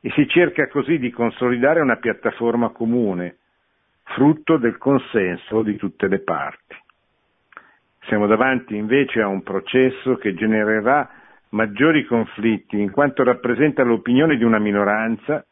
[0.00, 3.38] e si cerca così di consolidare una piattaforma comune,
[4.04, 6.76] frutto del consenso di tutte le parti.
[8.06, 11.08] Siamo davanti invece a un processo che genererà
[11.50, 15.44] maggiori conflitti in quanto rappresenta l'opinione di una minoranza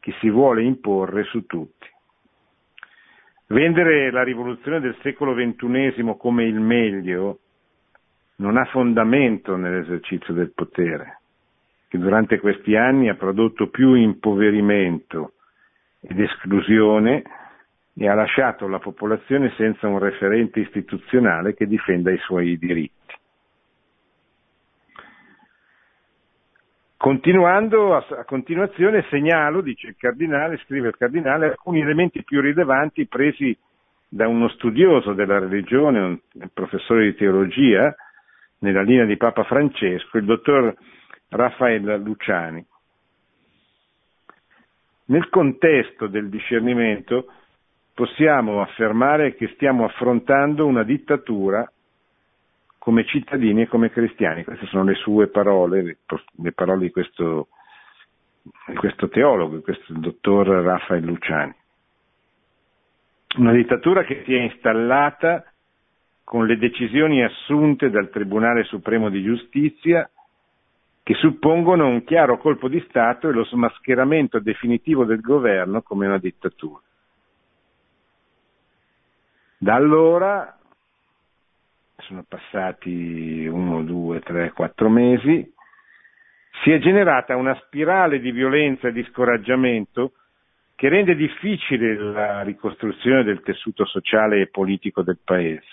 [0.00, 1.86] che si vuole imporre su tutti.
[3.48, 7.38] Vendere la rivoluzione del secolo XXI come il meglio
[8.36, 11.20] non ha fondamento nell'esercizio del potere,
[11.88, 15.32] che durante questi anni ha prodotto più impoverimento
[16.00, 17.22] ed esclusione
[17.98, 22.94] e ha lasciato la popolazione senza un referente istituzionale che difenda i suoi diritti.
[26.96, 33.56] Continuando, a, continuazione segnalo, dice il cardinale, scrive il cardinale, alcuni elementi più rilevanti presi
[34.08, 36.18] da uno studioso della religione, un,
[36.52, 37.94] professore di teologia,
[38.60, 40.74] nella linea di Papa Francesco, il dottor
[41.30, 42.64] Raffaele Luciani.
[45.06, 47.26] Nel contesto del discernimento
[47.98, 51.68] possiamo affermare che stiamo affrontando una dittatura
[52.78, 54.44] come cittadini e come cristiani.
[54.44, 55.98] Queste sono le sue parole,
[56.36, 57.48] le parole di questo,
[58.68, 61.52] di questo teologo, di questo dottor Raffaele Luciani.
[63.38, 65.44] Una dittatura che si è installata
[66.22, 70.08] con le decisioni assunte dal Tribunale Supremo di Giustizia
[71.02, 76.18] che suppongono un chiaro colpo di Stato e lo smascheramento definitivo del governo come una
[76.18, 76.80] dittatura.
[79.60, 80.56] Da allora
[81.96, 85.52] sono passati uno, due, tre, quattro mesi,
[86.62, 90.12] si è generata una spirale di violenza e di scoraggiamento
[90.76, 95.66] che rende difficile la ricostruzione del tessuto sociale e politico del Paese,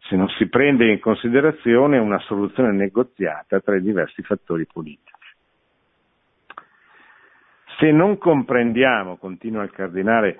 [0.00, 5.16] se non si prende in considerazione una soluzione negoziata tra i diversi fattori politici.
[7.78, 10.38] Se non comprendiamo, continua il cardinale,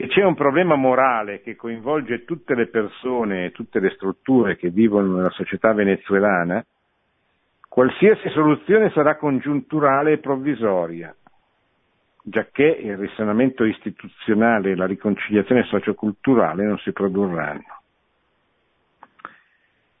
[0.00, 4.70] che c'è un problema morale che coinvolge tutte le persone e tutte le strutture che
[4.70, 6.64] vivono nella società venezuelana,
[7.68, 11.14] qualsiasi soluzione sarà congiunturale e provvisoria,
[12.22, 17.82] giacché il risanamento istituzionale e la riconciliazione socioculturale non si produrranno.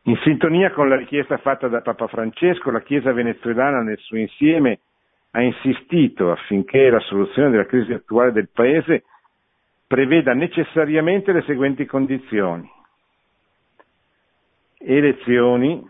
[0.04, 4.78] In sintonia con la richiesta fatta da Papa Francesco, la Chiesa venezuelana nel suo insieme
[5.32, 9.04] ha insistito affinché la soluzione della crisi attuale del Paese
[9.90, 12.70] preveda necessariamente le seguenti condizioni.
[14.78, 15.84] Elezioni,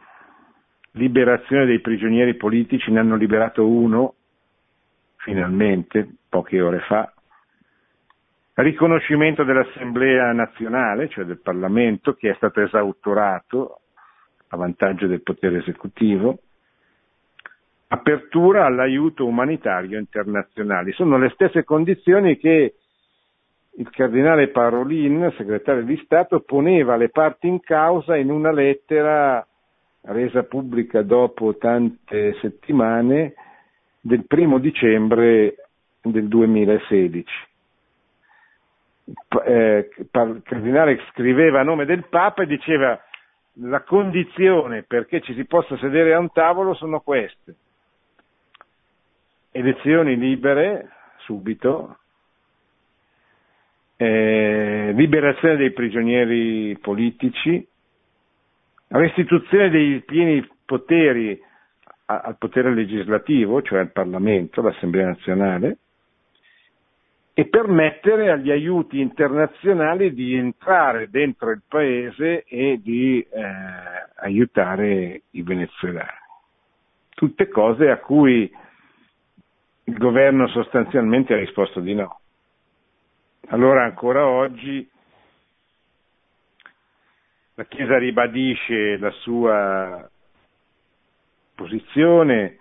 [0.93, 4.15] liberazione dei prigionieri politici, ne hanno liberato uno,
[5.17, 7.13] finalmente, poche ore fa,
[8.55, 13.81] riconoscimento dell'Assemblea nazionale, cioè del Parlamento, che è stato esautorato
[14.49, 16.39] a vantaggio del potere esecutivo,
[17.89, 20.93] apertura all'aiuto umanitario internazionale.
[20.93, 22.77] Sono le stesse condizioni che
[23.77, 29.47] il cardinale Parolin, segretario di Stato, poneva le parti in causa in una lettera
[30.03, 33.35] resa pubblica dopo tante settimane
[34.01, 35.55] del primo dicembre
[36.03, 37.27] del 2016.
[39.45, 43.01] Eh, il cardinale scriveva a nome del Papa e diceva
[43.55, 47.55] la condizione perché ci si possa sedere a un tavolo sono queste.
[49.53, 51.99] Elezioni libere, subito,
[54.03, 57.67] eh, liberazione dei prigionieri politici,
[58.89, 61.39] restituzione dei pieni poteri
[62.07, 65.77] al potere legislativo, cioè al Parlamento, all'Assemblea nazionale,
[67.35, 73.43] e permettere agli aiuti internazionali di entrare dentro il paese e di eh,
[74.17, 76.09] aiutare i venezuelani.
[77.11, 78.51] Tutte cose a cui
[79.85, 82.20] il governo sostanzialmente ha risposto di no.
[83.49, 84.89] Allora ancora oggi
[87.55, 90.09] la Chiesa ribadisce la sua
[91.55, 92.59] posizione,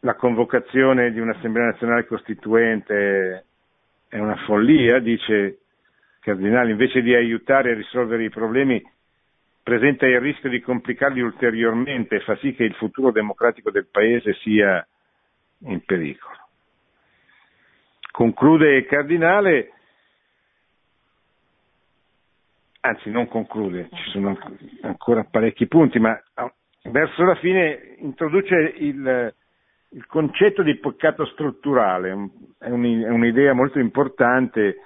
[0.00, 3.44] la convocazione di un'Assemblea nazionale costituente
[4.08, 5.58] è una follia, dice
[6.20, 8.82] Cardinale, invece di aiutare a risolvere i problemi
[9.62, 14.34] presenta il rischio di complicarli ulteriormente e fa sì che il futuro democratico del Paese
[14.34, 14.84] sia
[15.66, 16.41] in pericolo.
[18.12, 19.70] Conclude il Cardinale,
[22.80, 24.38] anzi non conclude, ci sono
[24.82, 26.20] ancora parecchi punti, ma
[26.84, 29.34] verso la fine introduce il,
[29.92, 34.76] il concetto di peccato strutturale, è, un'idea molto importante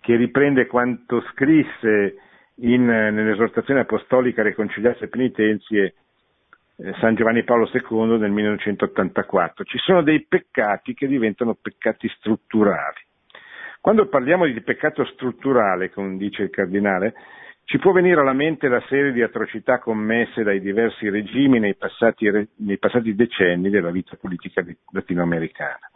[0.00, 2.16] che riprende quanto scrisse
[2.56, 5.94] in, nell'esortazione apostolica Reconciliarsi e Penitenzie
[7.00, 9.64] San Giovanni Paolo II nel 1984.
[9.64, 13.00] Ci sono dei peccati che diventano peccati strutturali.
[13.80, 17.14] Quando parliamo di peccato strutturale, come dice il cardinale,
[17.64, 22.30] ci può venire alla mente la serie di atrocità commesse dai diversi regimi nei passati,
[22.56, 24.62] nei passati decenni della vita politica
[24.92, 25.90] latinoamericana.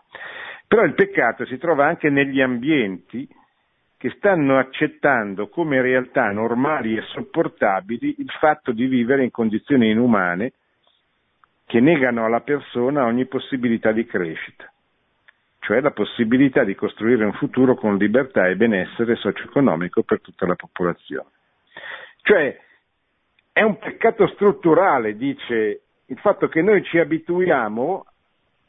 [0.67, 3.29] Però il peccato si trova anche negli ambienti
[3.99, 10.53] che stanno accettando come realtà normali e sopportabili il fatto di vivere in condizioni inumane
[11.71, 14.69] che negano alla persona ogni possibilità di crescita,
[15.61, 20.57] cioè la possibilità di costruire un futuro con libertà e benessere socio-economico per tutta la
[20.57, 21.29] popolazione.
[22.23, 22.61] Cioè
[23.53, 28.05] è un peccato strutturale, dice, il fatto che noi ci abituiamo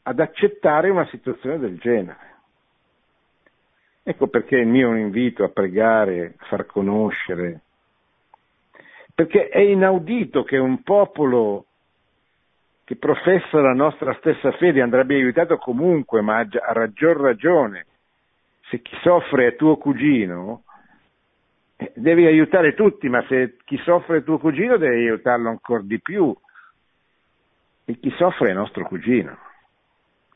[0.02, 2.36] ad accettare una situazione del genere.
[4.04, 7.62] Ecco perché il mio invito a pregare, a far conoscere,
[9.12, 11.66] perché è inaudito che un popolo
[12.84, 17.86] che professa la nostra stessa fede andrebbe aiutato comunque, ma a maggior ragione,
[18.68, 20.64] se chi soffre è tuo cugino,
[21.76, 26.00] eh, devi aiutare tutti, ma se chi soffre è tuo cugino devi aiutarlo ancora di
[26.00, 26.34] più.
[27.84, 29.36] E chi soffre è nostro cugino,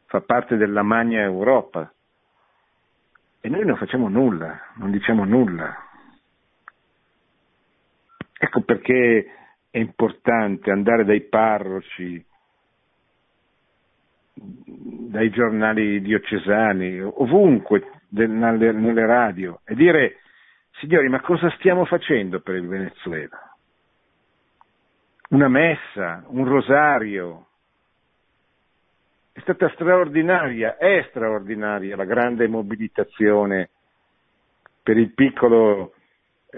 [0.07, 1.90] fa parte della magna Europa.
[3.40, 5.82] E noi non facciamo nulla, non diciamo nulla.
[8.38, 9.32] Ecco perché
[9.70, 12.24] è importante andare dai parroci,
[14.37, 20.18] dai giornali diocesani, ovunque, nelle, nelle radio, e dire,
[20.78, 23.41] signori, ma cosa stiamo facendo per il Venezuela?
[25.30, 27.47] Una messa, un rosario,
[29.32, 33.70] è stata straordinaria, è straordinaria la grande mobilitazione
[34.82, 35.95] per il piccolo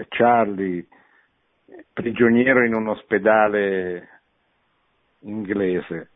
[0.07, 0.85] Charlie,
[1.93, 4.21] prigioniero in un ospedale
[5.21, 6.09] inglese.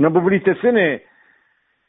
[0.00, 1.02] Una mobilitazione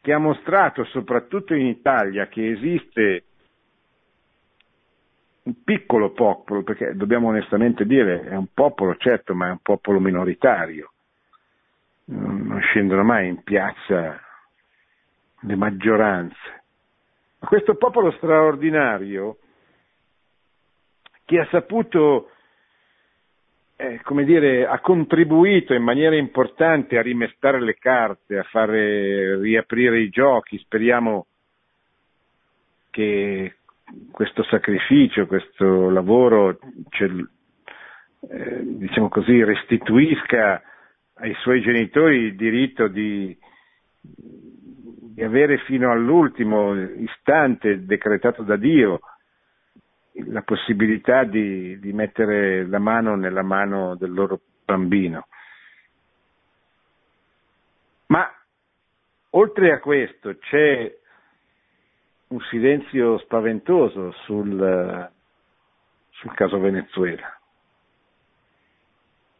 [0.01, 3.23] che ha mostrato soprattutto in Italia che esiste
[5.43, 10.01] un piccolo popolo, perché dobbiamo onestamente dire è un popolo certo, ma è un popolo
[10.01, 10.91] minoritario,
[12.07, 14.21] non scendono mai in piazza
[15.39, 16.63] le maggioranze.
[17.39, 19.37] Ma questo popolo straordinario
[21.23, 22.31] che ha saputo,
[23.81, 29.99] eh, come dire, ha contribuito in maniera importante a rimestare le carte, a fare riaprire
[29.99, 31.25] i giochi, speriamo
[32.91, 33.55] che
[34.11, 36.59] questo sacrificio, questo lavoro,
[36.99, 40.61] eh, diciamo così, restituisca
[41.15, 43.35] ai suoi genitori il diritto di,
[43.99, 48.99] di avere fino all'ultimo istante decretato da Dio
[50.13, 55.27] la possibilità di, di mettere la mano nella mano del loro bambino.
[58.07, 58.29] Ma
[59.31, 60.97] oltre a questo c'è
[62.27, 65.11] un silenzio spaventoso sul,
[66.09, 67.35] sul caso Venezuela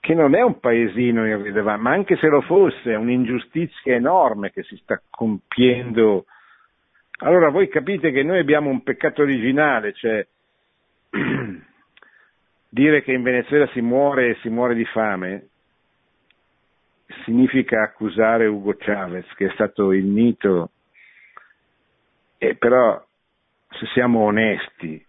[0.02, 4.64] che non è un paesino irrilevante, ma anche se lo fosse, è un'ingiustizia enorme che
[4.64, 6.26] si sta compiendo.
[7.20, 10.28] Allora voi capite che noi abbiamo un peccato originale, cioè
[12.74, 15.48] dire che in Venezuela si muore e si muore di fame
[17.26, 20.72] significa accusare Ugo Chavez, che è stato il mito,
[22.38, 23.06] e però
[23.72, 25.06] se siamo onesti,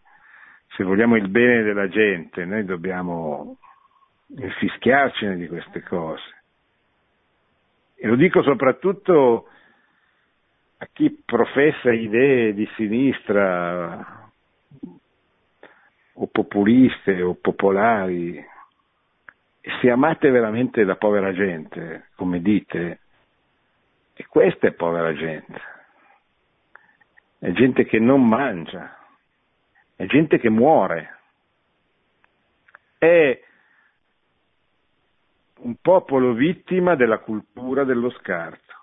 [0.74, 3.58] se vogliamo il bene della gente, noi dobbiamo
[4.26, 6.42] infischiarcene di queste cose.
[7.94, 9.46] E lo dico soprattutto
[10.78, 14.21] a chi professa idee di sinistra
[16.22, 18.40] o populiste o popolari,
[19.80, 23.00] se amate veramente la povera gente, come dite,
[24.14, 25.60] e questa è povera gente,
[27.40, 28.96] è gente che non mangia,
[29.96, 31.18] è gente che muore,
[32.98, 33.42] è
[35.58, 38.74] un popolo vittima della cultura dello scarto,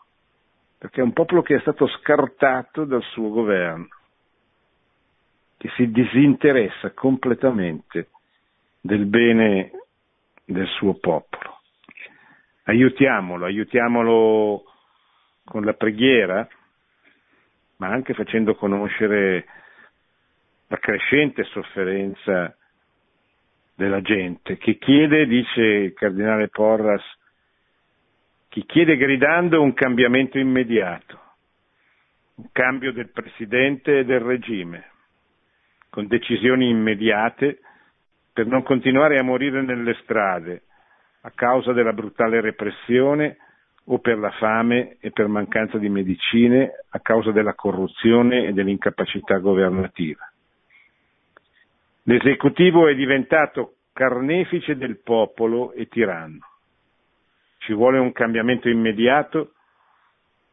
[0.78, 3.88] perché è un popolo che è stato scartato dal suo governo,
[5.60, 8.08] che si disinteressa completamente
[8.80, 9.72] del bene
[10.46, 11.60] del suo popolo.
[12.64, 14.64] Aiutiamolo, aiutiamolo
[15.44, 16.48] con la preghiera,
[17.76, 19.46] ma anche facendo conoscere
[20.68, 22.56] la crescente sofferenza
[23.76, 27.04] della gente, che chiede, dice il cardinale Porras,
[28.48, 31.20] chi chiede gridando un cambiamento immediato,
[32.36, 34.92] un cambio del presidente e del regime,
[35.90, 37.60] con decisioni immediate
[38.34, 40.64] per non continuare a morire nelle strade
[41.22, 43.38] a causa della brutale repressione
[43.86, 49.38] o per la fame e per mancanza di medicine a causa della corruzione e dell'incapacità
[49.40, 50.32] governativa.
[52.04, 56.40] L'esecutivo è diventato carnefice del popolo e tiranno.
[57.58, 59.54] Ci vuole un cambiamento immediato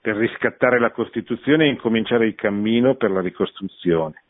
[0.01, 4.24] per riscattare la Costituzione e incominciare il cammino per la ricostruzione,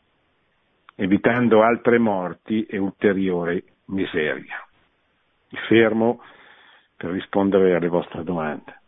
[0.99, 4.65] evitando altre morti e ulteriore miseria.
[5.49, 6.21] Mi fermo
[6.95, 8.81] per rispondere alle vostre domande.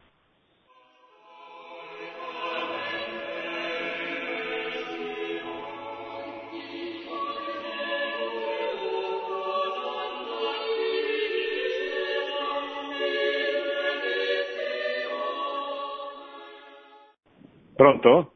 [17.75, 18.33] Pronto?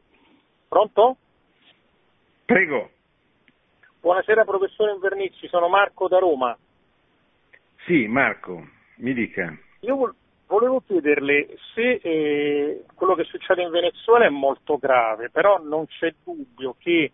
[0.68, 1.16] Pronto?
[2.46, 2.93] Prego.
[4.04, 6.54] Buonasera professore Invernizzi, sono Marco da Roma.
[7.86, 8.62] Sì, Marco,
[8.96, 9.56] mi dica.
[9.80, 10.14] Io
[10.46, 16.12] volevo chiederle se eh, quello che succede in Venezuela è molto grave, però non c'è
[16.22, 17.12] dubbio che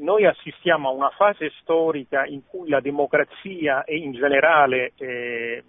[0.00, 5.62] noi assistiamo a una fase storica in cui la democrazia e in generale eh,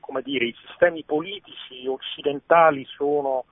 [0.00, 3.44] come dire, i sistemi politici occidentali sono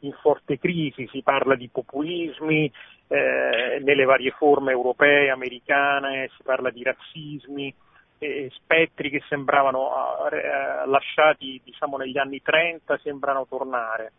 [0.00, 2.70] in forte crisi, si parla di populismi
[3.08, 7.74] eh, nelle varie forme europee, americane, si parla di razzismi,
[8.18, 9.90] eh, spettri che sembravano
[10.30, 14.12] eh, lasciati diciamo, negli anni 30 sembrano tornare.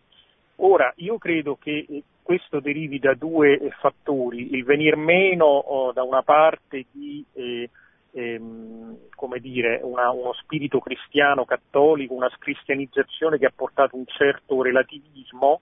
[0.58, 6.04] Ora, io credo che eh, questo derivi da due fattori, il venir meno oh, da
[6.04, 7.70] una parte di eh,
[8.16, 14.62] ehm, come dire, una, uno spirito cristiano cattolico, una cristianizzazione che ha portato un certo
[14.62, 15.62] relativismo,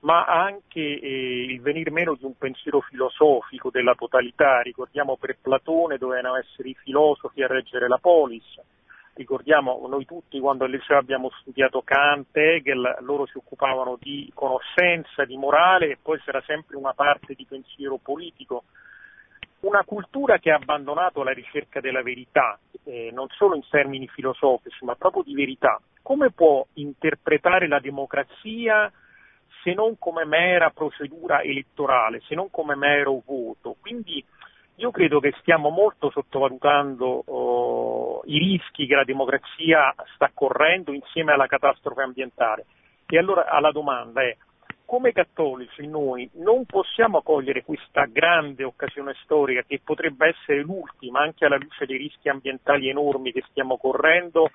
[0.00, 4.60] ma anche eh, il venir meno di un pensiero filosofico della totalità.
[4.60, 8.44] Ricordiamo per Platone dovevano essere i filosofi a reggere la polis.
[9.14, 15.24] Ricordiamo noi tutti quando al liceo abbiamo studiato Kant, Hegel, loro si occupavano di conoscenza,
[15.24, 18.62] di morale e poi c'era sempre una parte di pensiero politico
[19.60, 24.84] una cultura che ha abbandonato la ricerca della verità, eh, non solo in termini filosofici,
[24.84, 28.90] ma proprio di verità, come può interpretare la democrazia
[29.62, 33.76] se non come mera procedura elettorale, se non come mero voto?
[33.80, 34.24] Quindi
[34.76, 41.32] io credo che stiamo molto sottovalutando oh, i rischi che la democrazia sta correndo insieme
[41.32, 42.66] alla catastrofe ambientale.
[43.06, 44.36] E allora la domanda è
[44.88, 51.44] come cattolici noi non possiamo cogliere questa grande occasione storica che potrebbe essere l'ultima anche
[51.44, 54.50] alla luce dei rischi ambientali enormi che stiamo correndo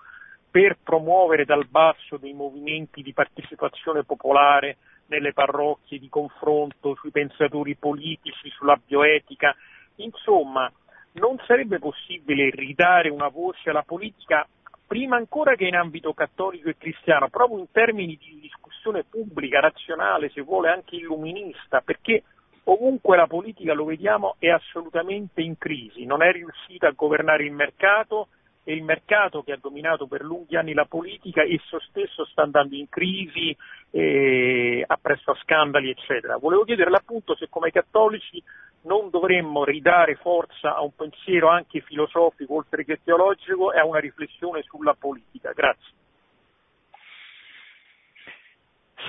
[0.49, 7.75] per promuovere dal basso dei movimenti di partecipazione popolare nelle parrocchie, di confronto sui pensatori
[7.75, 9.55] politici, sulla bioetica.
[9.97, 10.71] Insomma,
[11.13, 14.47] non sarebbe possibile ridare una voce alla politica
[14.93, 20.29] prima ancora che in ambito cattolico e cristiano, proprio in termini di discussione pubblica, razionale,
[20.29, 22.21] se vuole anche illuminista, perché
[22.65, 27.53] ovunque la politica, lo vediamo, è assolutamente in crisi, non è riuscita a governare il
[27.53, 28.27] mercato
[28.63, 32.75] e il mercato che ha dominato per lunghi anni la politica esso stesso sta andando
[32.75, 33.55] in crisi,
[33.91, 36.37] eh, appresso a scandali, eccetera.
[36.37, 38.41] Volevo chiederle appunto se come cattolici
[38.83, 43.99] non dovremmo ridare forza a un pensiero anche filosofico oltre che teologico e a una
[43.99, 45.51] riflessione sulla politica.
[45.51, 45.91] Grazie.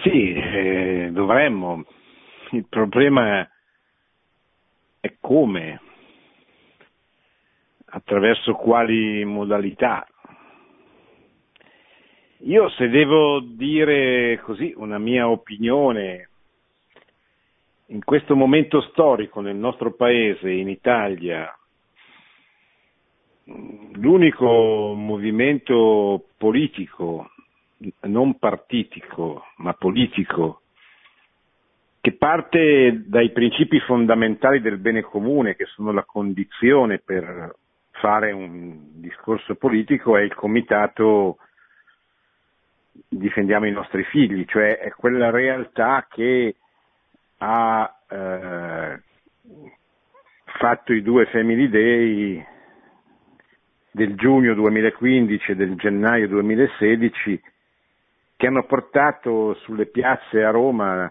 [0.03, 1.85] Sì, eh, dovremmo.
[2.51, 3.49] Il problema
[5.01, 5.81] è come,
[7.95, 10.07] attraverso quali modalità.
[12.39, 16.29] Io se devo dire così una mia opinione
[17.87, 21.57] in questo momento storico nel nostro paese, in Italia,
[23.93, 27.31] l'unico movimento politico,
[28.03, 30.63] non partitico, ma politico,
[32.01, 37.55] che parte dai principi fondamentali del bene comune, che sono la condizione per
[38.05, 41.39] fare un discorso politico, è il comitato
[43.09, 46.55] difendiamo i nostri figli, cioè è quella realtà che
[47.39, 49.03] ha eh,
[50.59, 52.47] fatto i due Family Day
[53.91, 57.43] del giugno 2015 e del gennaio 2016
[58.37, 61.11] che hanno portato sulle piazze a Roma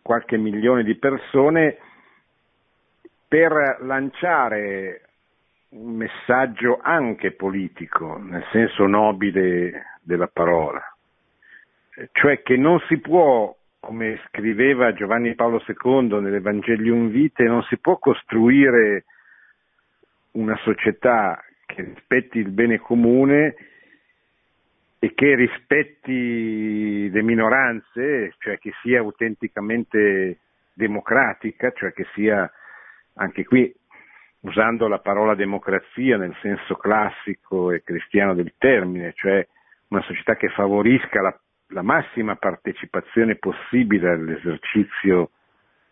[0.00, 1.76] qualche milione di persone
[3.28, 5.02] per lanciare
[5.70, 10.82] un messaggio anche politico, nel senso nobile della parola,
[12.12, 17.98] cioè che non si può, come scriveva Giovanni Paolo II nell'Evangelium Vitae, non si può
[17.98, 19.04] costruire
[20.32, 23.54] una società che rispetti il bene comune
[25.00, 30.38] e che rispetti le minoranze, cioè che sia autenticamente
[30.72, 32.50] democratica, cioè che sia
[33.14, 33.72] anche qui
[34.40, 39.46] usando la parola democrazia nel senso classico e cristiano del termine, cioè
[39.88, 45.30] una società che favorisca la, la massima partecipazione possibile all'esercizio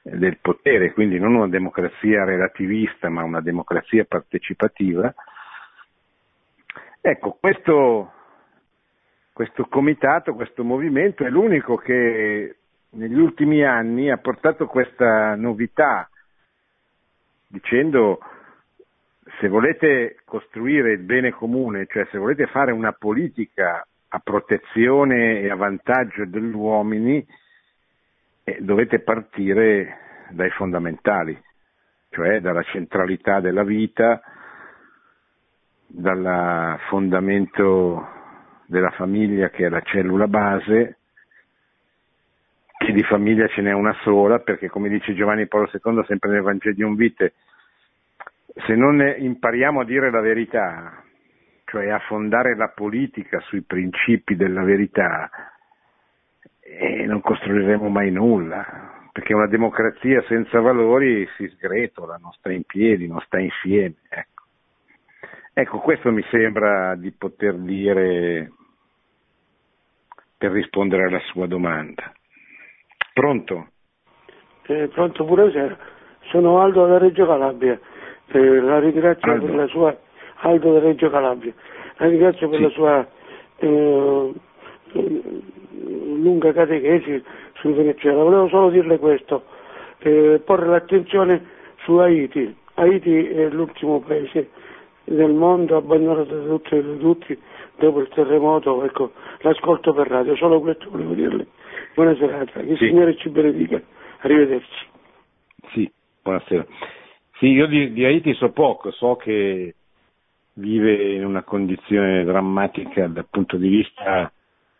[0.02, 5.12] del potere, quindi non una democrazia relativista ma una democrazia partecipativa.
[7.00, 8.12] Ecco, questo,
[9.32, 12.56] questo comitato, questo movimento è l'unico che
[12.90, 16.08] negli ultimi anni ha portato questa novità,
[17.48, 18.20] dicendo
[19.38, 25.50] se volete costruire il bene comune, cioè se volete fare una politica a protezione e
[25.50, 27.24] a vantaggio degli uomini,
[28.44, 29.98] eh, dovete partire
[30.30, 31.38] dai fondamentali,
[32.10, 34.20] cioè dalla centralità della vita,
[35.86, 38.14] dal fondamento
[38.66, 40.98] della famiglia che è la cellula base,
[42.78, 46.42] che di famiglia ce n'è una sola, perché come dice Giovanni Paolo II sempre nel
[46.42, 47.32] Vangelium Vitae,
[48.64, 51.02] se non impariamo a dire la verità,
[51.64, 55.28] cioè a fondare la politica sui principi della verità,
[56.60, 62.64] eh, non costruiremo mai nulla, perché una democrazia senza valori si sgretola, non sta in
[62.64, 63.96] piedi, non sta insieme.
[64.08, 64.44] Ecco,
[65.52, 68.52] ecco questo mi sembra di poter dire
[70.38, 72.10] per rispondere alla sua domanda.
[73.12, 73.68] Pronto?
[74.66, 75.78] Eh, pronto pure
[76.30, 77.78] Sono Aldo da Reggio Calabria.
[78.28, 79.46] Eh, la ringrazio Aldo.
[79.46, 79.96] per la sua
[80.40, 81.52] Aldo da Reggio Calabria,
[81.96, 82.64] la ringrazio per sì.
[82.64, 83.08] la sua
[83.58, 84.32] eh,
[84.92, 87.22] lunga catechesi
[87.54, 88.22] sul Venezuela.
[88.22, 89.44] Volevo solo dirle questo,
[89.98, 91.44] eh, porre l'attenzione
[91.84, 92.54] su Haiti.
[92.74, 94.50] Haiti è l'ultimo paese
[95.04, 97.38] del mondo abbandonato da tutti e da tutti
[97.76, 101.46] dopo il terremoto, ecco, l'ascolto per radio, solo questo volevo dirle.
[101.94, 103.80] Buona serata, che il Signore ci benedica,
[104.20, 104.86] arrivederci.
[105.72, 105.90] Sì,
[106.22, 106.66] buonasera.
[107.38, 109.74] Sì, io di, di Haiti so poco, so che
[110.54, 114.30] vive in una condizione drammatica dal punto di vista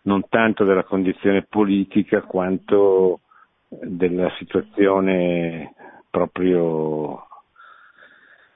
[0.02, 3.20] non tanto della condizione politica quanto
[3.68, 5.74] della situazione
[6.08, 7.26] proprio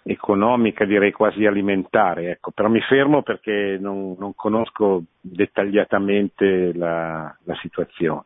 [0.02, 2.30] economica, direi quasi alimentare.
[2.30, 8.24] Ecco, però mi fermo perché non, non conosco dettagliatamente la, la situazione.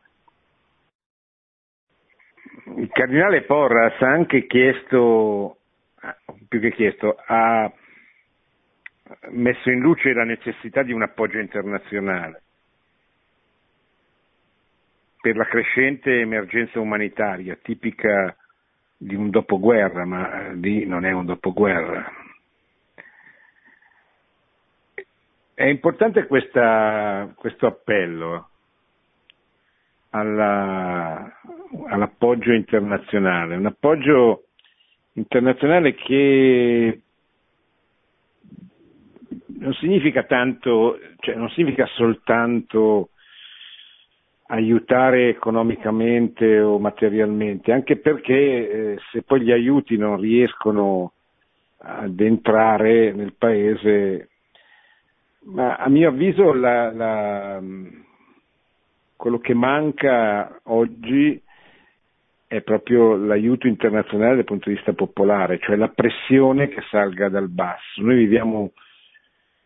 [2.77, 5.57] Il cardinale Porras ha anche chiesto
[6.59, 7.71] più che chiesto, ha
[9.31, 12.41] messo in luce la necessità di un appoggio internazionale
[15.21, 18.35] per la crescente emergenza umanitaria tipica
[18.95, 22.11] di un dopoguerra, ma lì non è un dopoguerra.
[25.53, 28.49] È importante questa, questo appello
[30.11, 31.41] alla,
[31.87, 34.45] all'appoggio internazionale, un appoggio
[35.15, 37.01] internazionale che
[39.47, 43.09] non significa tanto, cioè non significa soltanto
[44.47, 48.33] aiutare economicamente o materialmente, anche perché
[48.93, 51.13] eh, se poi gli aiuti non riescono
[51.77, 54.29] ad entrare nel paese,
[55.45, 57.61] ma a mio avviso la, la,
[59.15, 61.41] quello che manca oggi
[62.55, 67.49] è proprio l'aiuto internazionale dal punto di vista popolare, cioè la pressione che salga dal
[67.49, 68.01] basso.
[68.01, 68.71] Noi viviamo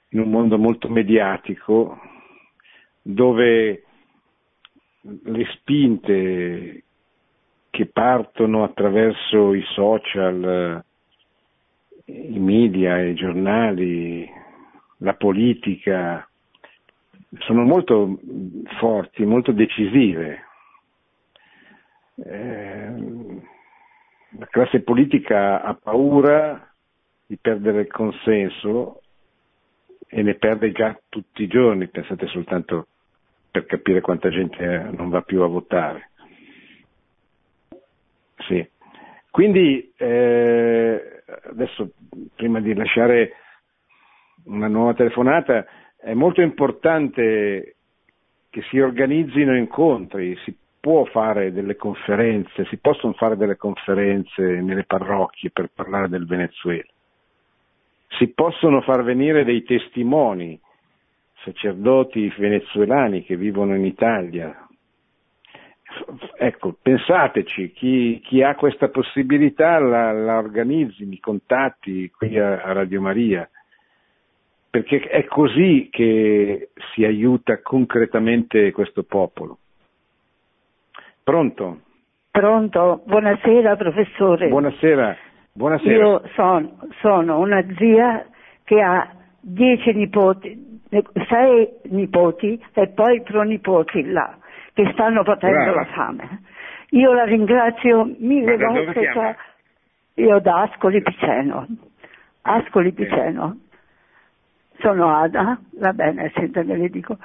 [0.09, 1.99] in un mondo molto mediatico
[3.01, 3.83] dove
[5.01, 6.83] le spinte
[7.69, 10.83] che partono attraverso i social,
[12.05, 14.27] i media, i giornali,
[14.97, 16.27] la politica,
[17.39, 18.19] sono molto
[18.79, 20.45] forti, molto decisive.
[22.25, 22.91] Eh,
[24.37, 26.71] la classe politica ha paura
[27.25, 29.01] di perdere il consenso
[30.07, 32.87] e ne perde già tutti i giorni, pensate soltanto
[33.51, 36.09] per capire quanta gente non va più a votare.
[38.47, 38.67] Sì.
[39.29, 41.91] Quindi eh, adesso
[42.35, 43.33] prima di lasciare
[44.45, 45.65] una nuova telefonata
[45.97, 47.75] è molto importante
[48.49, 54.83] che si organizzino incontri, si può fare delle conferenze, si possono fare delle conferenze nelle
[54.83, 56.89] parrocchie per parlare del Venezuela.
[58.17, 60.59] Si possono far venire dei testimoni,
[61.43, 64.67] sacerdoti venezuelani che vivono in Italia.
[66.37, 72.71] Ecco, pensateci, chi, chi ha questa possibilità la, la, organizzi, mi contatti qui a, a
[72.73, 73.49] Radio Maria
[74.69, 79.57] perché è così che si aiuta concretamente questo popolo.
[81.29, 81.81] Pronto?
[82.31, 84.47] Pronto, buonasera professore.
[84.47, 85.15] Buonasera,
[85.53, 85.93] buonasera.
[85.93, 88.25] Io son, sono una zia
[88.63, 89.07] che ha
[89.39, 90.81] dieci nipoti,
[91.27, 94.39] sei nipoti e poi pronipoti là,
[94.73, 95.81] che stanno patendo Brava.
[95.81, 96.41] la fame.
[96.91, 99.11] Io la ringrazio mille Ma da dove volte.
[99.13, 99.35] cioè,
[100.15, 101.67] io da Ascoli Piceno.
[102.41, 103.55] Ascoli Piceno.
[104.79, 107.17] Sono Ada, va bene, senta che le dico.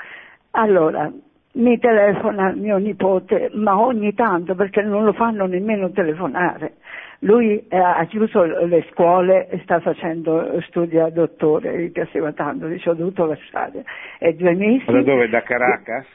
[0.51, 1.11] Allora,
[1.55, 6.75] mi telefona mio nipote, ma ogni tanto perché non lo fanno nemmeno telefonare.
[7.21, 12.67] Lui eh, ha chiuso le scuole e sta facendo studi a dottore, gli piaceva tanto,
[12.67, 13.85] dice ho dovuto lasciare.
[14.19, 14.85] E due mesi.
[14.87, 15.29] Ma da dove?
[15.29, 16.07] Da Caracas?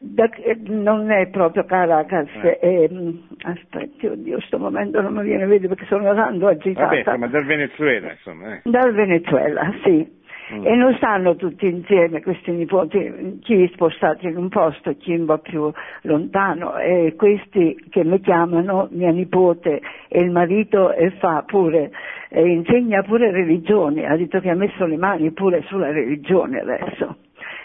[0.00, 2.58] Da- eh, non è proprio Caracas, Eh.
[2.58, 6.86] è, mm, aspetti, oddio, sto momento non mi viene a vedere perché sono tanto agitata.
[6.86, 8.54] Vabbè, insomma, dal Venezuela, insomma.
[8.54, 8.60] Eh.
[8.62, 10.17] Dal Venezuela, sì.
[10.50, 10.66] Mm.
[10.66, 15.36] E non stanno tutti insieme questi nipoti, chi è spostato in un posto, chi va
[15.38, 15.70] più
[16.02, 21.90] lontano, e questi che mi chiamano mia nipote e il marito e fa pure,
[22.30, 27.16] e insegna pure religione, ha detto che ha messo le mani pure sulla religione adesso.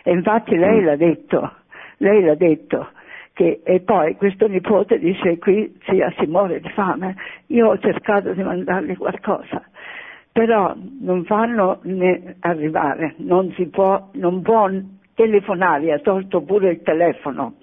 [0.04, 0.86] E infatti lei Mm.
[0.86, 1.52] l'ha detto,
[1.98, 2.90] lei l'ha detto.
[3.36, 7.16] Che, e poi questo nipote dice qui zia si muore di fame,
[7.48, 9.64] io ho cercato di mandargli qualcosa,
[10.34, 14.68] però non fanno né arrivare, non si può, non può
[15.14, 17.54] telefonare, ha tolto pure il telefono.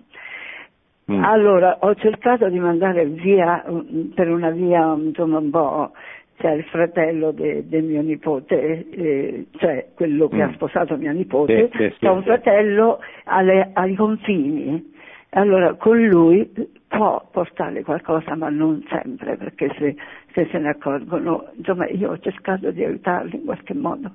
[1.11, 1.25] Mm.
[1.25, 5.91] Allora ho cercato di mandare via mm, per una via insomma un po',
[6.39, 10.41] c'è il fratello de- del mio nipote, eh, cioè quello che Mm.
[10.43, 14.90] ha sposato mia nipote, Sì, sì, sì, c'è un fratello alle- ai confini.
[15.31, 16.51] Allora con lui
[16.89, 19.97] può portare qualcosa, ma non sempre, perché se,
[20.33, 24.13] se se ne accorgono, insomma io ho cercato di aiutarli in qualche modo.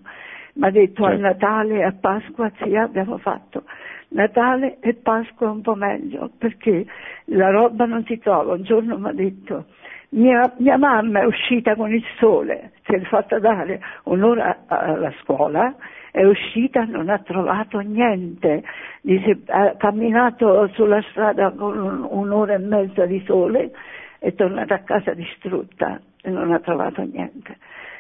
[0.55, 1.22] Mi ha detto a Certo.
[1.22, 3.63] Natale e a Pasqua sì abbiamo fatto.
[4.09, 6.86] Natale e Pasqua un po' meglio, perché
[7.26, 8.53] la roba non si trova.
[8.53, 9.66] Un giorno mi ha detto,
[10.09, 15.76] mia, mia mamma è uscita con il sole, si è fatta dare un'ora alla scuola,
[16.16, 18.63] è uscita, non ha trovato niente,
[19.01, 23.72] Dice, ha camminato sulla strada con un- un'ora e mezza di sole,
[24.18, 27.57] è tornata a casa distrutta e non ha trovato niente.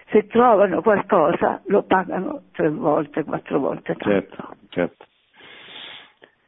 [0.09, 4.09] Se trovano qualcosa lo pagano tre volte, quattro volte tanto.
[4.09, 5.05] Certo, certo.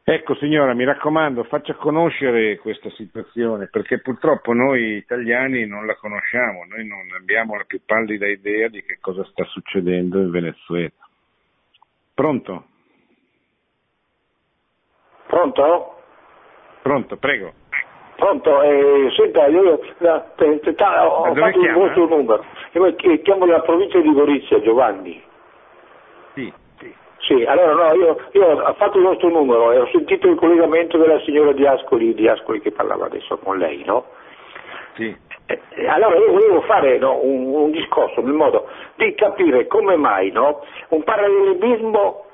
[0.04, 6.64] Ecco signora, mi raccomando, faccia conoscere questa situazione, perché purtroppo noi italiani non la conosciamo,
[6.64, 11.07] noi non abbiamo la più pallida idea di che cosa sta succedendo in Venezuela.
[12.18, 12.64] Pronto?
[15.28, 15.96] Pronto?
[16.82, 17.54] Pronto, prego.
[18.16, 18.62] Pronto?
[18.64, 22.44] Eh, senta, io la- te- te- ta- ho fatto il vostro numero.
[22.72, 25.24] Io chi- chiamo dalla provincia di Gorizia, Giovanni.
[26.34, 26.96] Sì, sì.
[27.20, 30.98] Sì, allora no, io, io ho fatto il vostro numero e ho sentito il collegamento
[30.98, 34.08] della signora di Ascoli, di Ascoli che parlava adesso con lei, no?
[34.96, 35.16] Sì.
[35.50, 39.96] Eh, eh, Allora io volevo fare no, un, un discorso nel modo di capire come
[39.96, 42.26] mai no, un parallelismo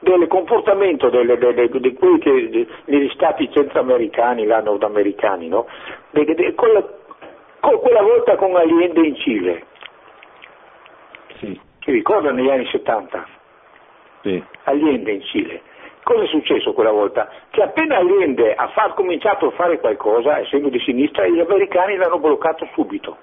[0.00, 5.66] del comportamento delle- delle- di quelli che degli stati centroamericani, là nordamericani, no?
[6.10, 6.84] De- de- quella,
[7.60, 9.66] con quella volta con Allende in Cile,
[11.38, 13.26] Sì, si ricorda negli anni 70?
[14.22, 14.42] sì.
[14.64, 15.62] Allende in Cile.
[16.02, 17.28] Cosa è successo quella volta?
[17.50, 22.18] Che appena Allende ha fa- cominciato a fare qualcosa, essendo di sinistra, gli americani l'hanno
[22.18, 23.16] bloccato subito.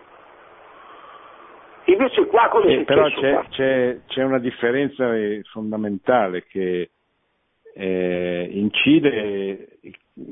[1.86, 3.22] Invece qua cosa è Eh, però successo?
[3.22, 3.46] c'è, qua?
[3.50, 6.90] c'è- c'è una differenza eh, fondamentale che
[7.78, 9.68] Eh, in Cile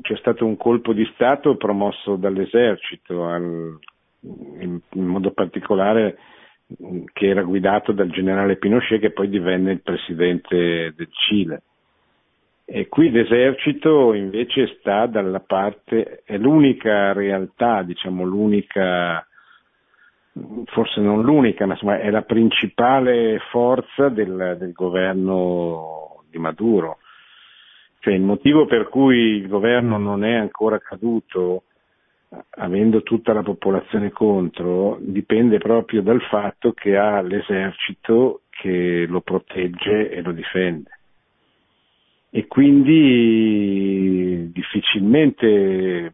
[0.00, 3.78] c'è stato un colpo di Stato promosso dall'esercito, al,
[4.22, 6.16] in, in, modo particolare
[7.12, 11.62] che era guidato dal generale Pinochet che poi divenne il presidente del Cile.
[12.66, 19.24] E qui l'esercito invece sta dalla parte, è l'unica realtà, diciamo l'unica,
[20.64, 27.00] forse non l'unica, ma insomma è la principale forza del, del governo di Maduro.
[27.98, 31.64] Cioè il motivo per cui il governo non è ancora caduto,
[32.56, 40.10] avendo tutta la popolazione contro, dipende proprio dal fatto che ha l'esercito che lo protegge
[40.10, 40.90] e lo difende
[42.36, 42.90] e quindi
[44.50, 46.12] difficilmente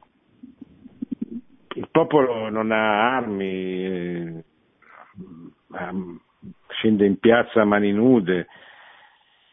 [1.77, 4.45] il popolo non ha armi, eh,
[6.69, 8.49] scende in piazza a mani nude,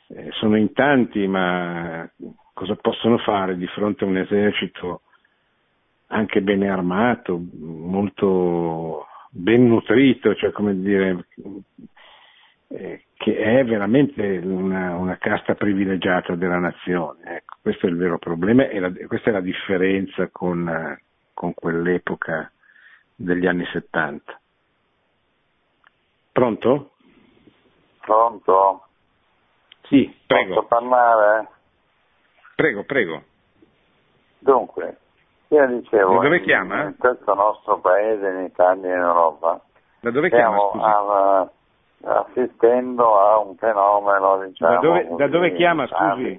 [0.10, 2.06] eh, sono in tanti, ma
[2.54, 5.04] cosa possono fare di fronte a un esercito
[6.08, 11.28] anche bene armato, molto ben nutrito, cioè come dire,
[12.70, 17.38] eh, che è veramente una, una, casta privilegiata della nazione.
[17.38, 20.98] Ecco, questo è il vero problema e la, questa è la differenza con,
[21.34, 22.52] con quell'epoca
[23.16, 24.40] degli anni 70.
[26.32, 26.92] Pronto?
[28.02, 28.86] Pronto?
[29.84, 30.56] Sì, prego.
[30.56, 31.48] Posso parlare?
[32.56, 33.24] Prego, prego.
[34.40, 34.98] Dunque,
[35.48, 36.16] io dicevo...
[36.16, 36.84] Da dove chiama?
[36.84, 39.62] In questo nostro paese, in Italia e in Europa...
[40.00, 40.84] Da dove chiama, scusi?
[40.84, 41.52] A,
[42.08, 46.38] assistendo a un fenomeno diciamo da dove, da dove chiama scusi?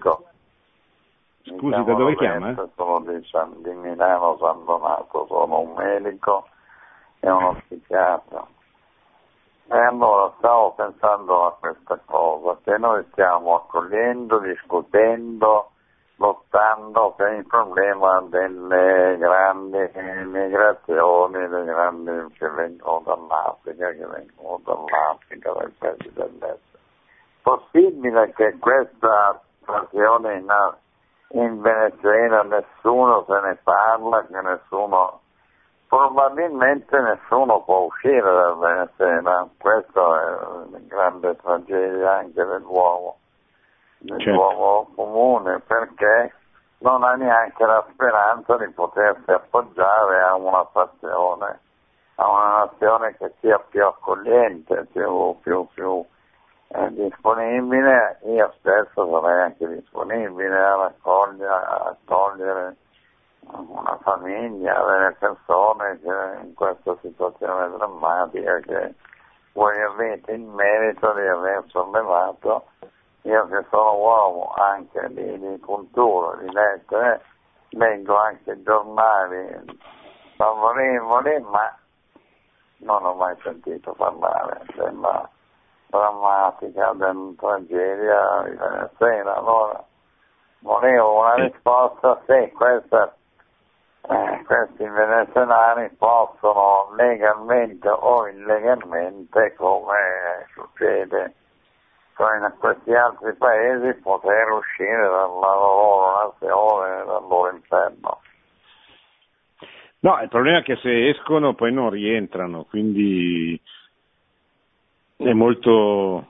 [1.43, 2.55] Scusi da dove chiama?
[2.75, 6.47] sono di, San, di Milano San Donato sono un medico
[7.21, 8.47] e uno psichiatra
[9.71, 15.73] e allora stavo pensando a questa cosa che noi stiamo accogliendo discutendo
[16.19, 19.91] lottando per il problema delle grandi
[20.25, 26.61] migrazioni, dei grandi che vengono dall'Africa, che vengono dall'Africa, dai paesi dell'est.
[27.43, 30.53] Possibile che questa situazione in,
[31.41, 35.21] in Venezuela nessuno se ne parla, che nessuno
[35.87, 43.19] probabilmente nessuno può uscire dal Venezuela, questa è una grande tragedia anche dell'uomo
[44.01, 45.03] nell'uomo certo.
[45.03, 46.33] comune perché
[46.79, 51.61] non ha neanche la speranza di potersi appoggiare a una fazione,
[52.17, 56.05] a una nazione che sia più accogliente, più, più, più
[56.69, 58.21] eh, disponibile.
[58.27, 62.77] Io stesso sarei anche disponibile a raccogliere, a accogliere
[63.51, 68.95] una famiglia, delle persone che in questa situazione drammatica che
[69.55, 72.67] voi avete il merito di aver sollevato
[73.29, 77.23] io che sono uomo anche di, di cultura, di lettere,
[77.71, 79.79] leggo anche giornali
[80.37, 81.77] favorevoli, ma
[82.79, 85.29] non ho mai sentito parlare della
[85.89, 89.37] drammatica della tragedia di Venezuela.
[89.37, 89.85] Allora
[90.61, 93.15] volevo una risposta se questa,
[94.09, 101.35] eh, questi venezuelani possono legalmente o illegalmente, come succede
[102.19, 108.21] in questi altri paesi poter uscire dalla loro nazione, dal loro interno.
[110.01, 113.61] No, il problema è che se escono poi non rientrano, quindi
[115.17, 116.27] è molto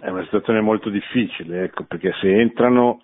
[0.00, 3.00] è una situazione molto difficile, ecco, perché se entrano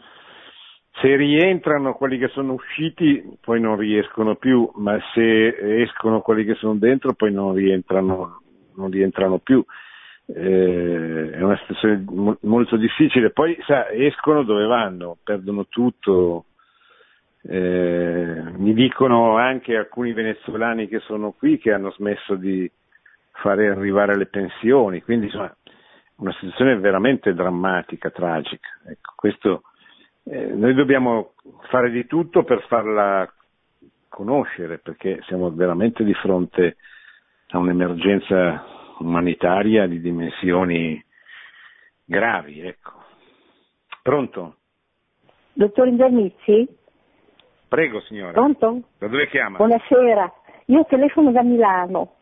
[1.01, 6.55] se rientrano quelli che sono usciti poi non riescono più, ma se escono quelli che
[6.55, 8.43] sono dentro poi non rientrano
[8.77, 9.65] non rientrano più.
[10.27, 13.31] Eh, è una situazione mo- molto difficile.
[13.31, 16.47] Poi sa, escono dove vanno, perdono tutto.
[17.43, 22.71] Eh, mi dicono anche alcuni venezuelani che sono qui che hanno smesso di
[23.33, 25.55] fare arrivare le pensioni, quindi insomma
[26.17, 28.69] una situazione veramente drammatica, tragica.
[28.87, 29.63] Ecco, questo,
[30.25, 31.33] eh, noi dobbiamo
[31.69, 33.31] fare di tutto per farla
[34.09, 36.75] conoscere perché siamo veramente di fronte a
[37.59, 38.65] un'emergenza
[38.99, 41.03] umanitaria di dimensioni
[42.05, 42.61] gravi.
[42.61, 42.93] Ecco.
[44.03, 44.57] Pronto?
[45.53, 46.69] Dottor Invernizzi?
[47.69, 48.33] Prego signora.
[48.33, 48.83] Pronto?
[48.99, 49.57] Da dove chiama?
[49.57, 50.33] Buonasera,
[50.67, 52.15] io telefono da Milano.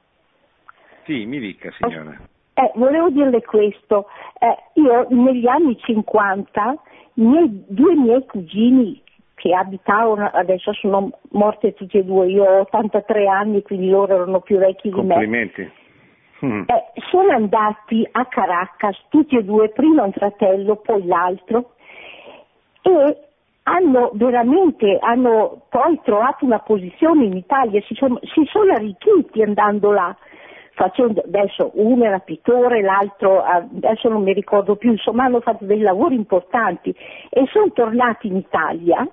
[1.05, 2.17] Sì, mi dica signora.
[2.55, 4.07] Eh, volevo dirle questo,
[4.39, 6.77] eh, io negli anni 50
[7.15, 9.02] miei, due miei cugini
[9.43, 14.39] che abitavano, adesso sono morte tutti e due, io ho 83 anni, quindi loro erano
[14.39, 15.63] più vecchi di Complimenti.
[15.63, 16.49] me.
[16.49, 16.63] Mm.
[16.67, 21.73] Eh, sono andati a Caracas tutti e due, prima un fratello, poi l'altro,
[22.83, 23.17] e
[23.65, 29.91] hanno veramente hanno poi trovato una posizione in Italia, si sono, si sono arricchiti andando
[29.91, 30.17] là.
[30.75, 35.81] Facendo, adesso uno era pittore, l'altro adesso non mi ricordo più, insomma hanno fatto dei
[35.81, 36.95] lavori importanti
[37.29, 39.07] e sono tornati in Italia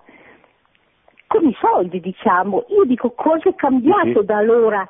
[1.30, 2.66] con i soldi, diciamo.
[2.70, 4.26] Io dico cosa è cambiato sì.
[4.26, 4.88] da allora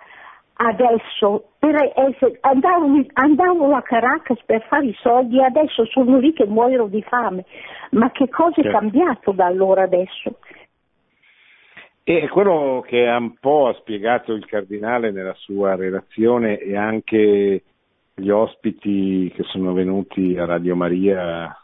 [0.62, 6.46] adesso essere, andavano, andavano, a Caracas per fare i soldi e adesso sono lì che
[6.46, 7.46] muoiono di fame.
[7.92, 8.78] Ma che cosa è certo.
[8.78, 10.40] cambiato da allora adesso?
[12.04, 17.64] E quello che ha un po' spiegato il cardinale nella sua relazione e anche
[18.16, 21.56] gli ospiti che sono venuti a Radio Maria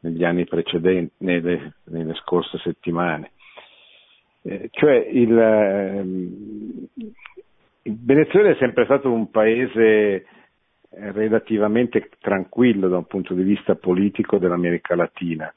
[0.00, 3.30] negli anni precedenti, nelle, nelle scorse settimane.
[4.46, 6.00] Eh, cioè il, eh,
[7.82, 10.24] il Venezuela è sempre stato un paese eh,
[10.90, 15.52] relativamente tranquillo da un punto di vista politico dell'America Latina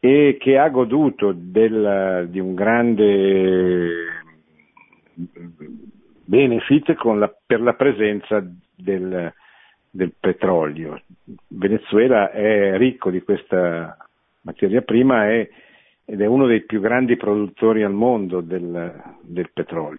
[0.00, 3.88] e che ha goduto del, di un grande
[6.24, 8.42] benefit la, per la presenza
[8.74, 9.32] del,
[9.90, 11.00] del, petrolio.
[11.48, 13.96] Venezuela è ricco di questa
[14.42, 15.48] materia prima è,
[16.04, 19.98] ed è uno dei più grandi produttori al mondo del, del petrolio.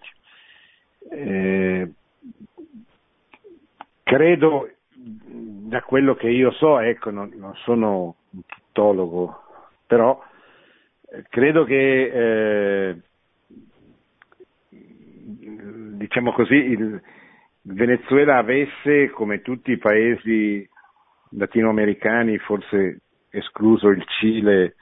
[1.10, 1.90] Eh,
[4.02, 9.42] credo, da quello che io so, ecco, non, non sono un tuttologo,
[9.86, 10.22] però
[11.10, 12.96] eh, credo che, eh,
[14.68, 17.00] diciamo così, il
[17.62, 20.68] Venezuela avesse, come tutti i paesi
[21.30, 23.00] latinoamericani, forse
[23.30, 24.75] escluso il Cile,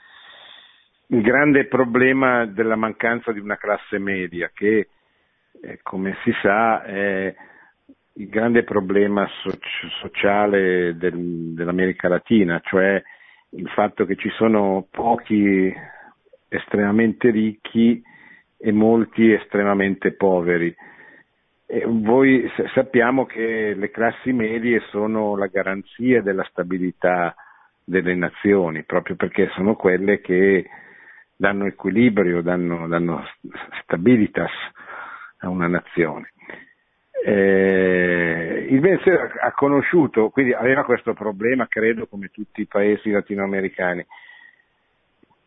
[1.09, 4.89] il grande problema della mancanza di una classe media che
[5.61, 7.35] eh, come si sa, è
[8.15, 9.59] il grande problema so-
[10.01, 13.03] sociale del, dell'America Latina, cioè
[13.51, 15.73] il fatto che ci sono pochi
[16.49, 18.03] estremamente ricchi
[18.57, 20.75] e molti estremamente poveri.
[21.67, 27.35] E voi sappiamo che le classi medie sono la garanzia della stabilità
[27.83, 30.69] delle nazioni, proprio perché sono quelle che
[31.37, 33.25] danno equilibrio, danno, danno
[33.83, 34.51] stabilitas
[35.39, 36.33] a una nazione.
[37.27, 44.05] Eh, il Venezuela ha conosciuto, quindi aveva questo problema, credo, come tutti i paesi latinoamericani.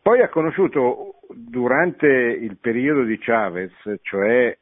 [0.02, 3.72] Poi ha conosciuto durante il periodo di Chavez,
[4.02, 4.56] cioè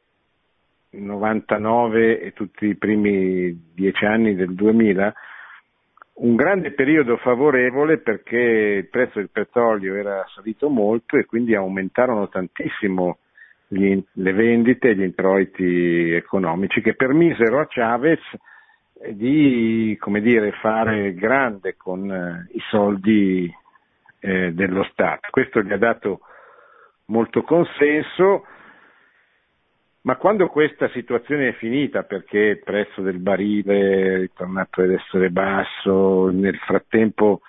[0.91, 5.13] il 99 e tutti i primi dieci anni del 2000,
[6.19, 12.27] un grande periodo favorevole perché il prezzo del petrolio era salito molto e quindi aumentarono
[12.29, 13.17] tantissimo
[13.67, 18.21] gli, le vendite e gli introiti economici che permisero a Chavez
[19.11, 23.53] di dire, fare grande con eh, i soldi
[24.19, 25.27] eh, dello Stato.
[25.29, 26.21] Questo gli ha dato
[27.05, 28.45] molto consenso,
[30.07, 35.29] ma quando questa situazione è finita, perché il prezzo del barile è ritornato ad essere
[35.29, 37.41] basso, nel frattempo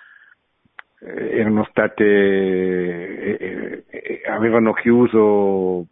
[0.99, 5.87] eh, erano state, eh, eh, avevano chiuso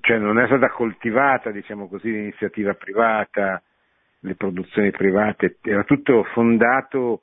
[0.00, 3.60] cioè non è stata coltivata, diciamo così, l'iniziativa privata,
[4.20, 7.22] le produzioni private, era tutto fondato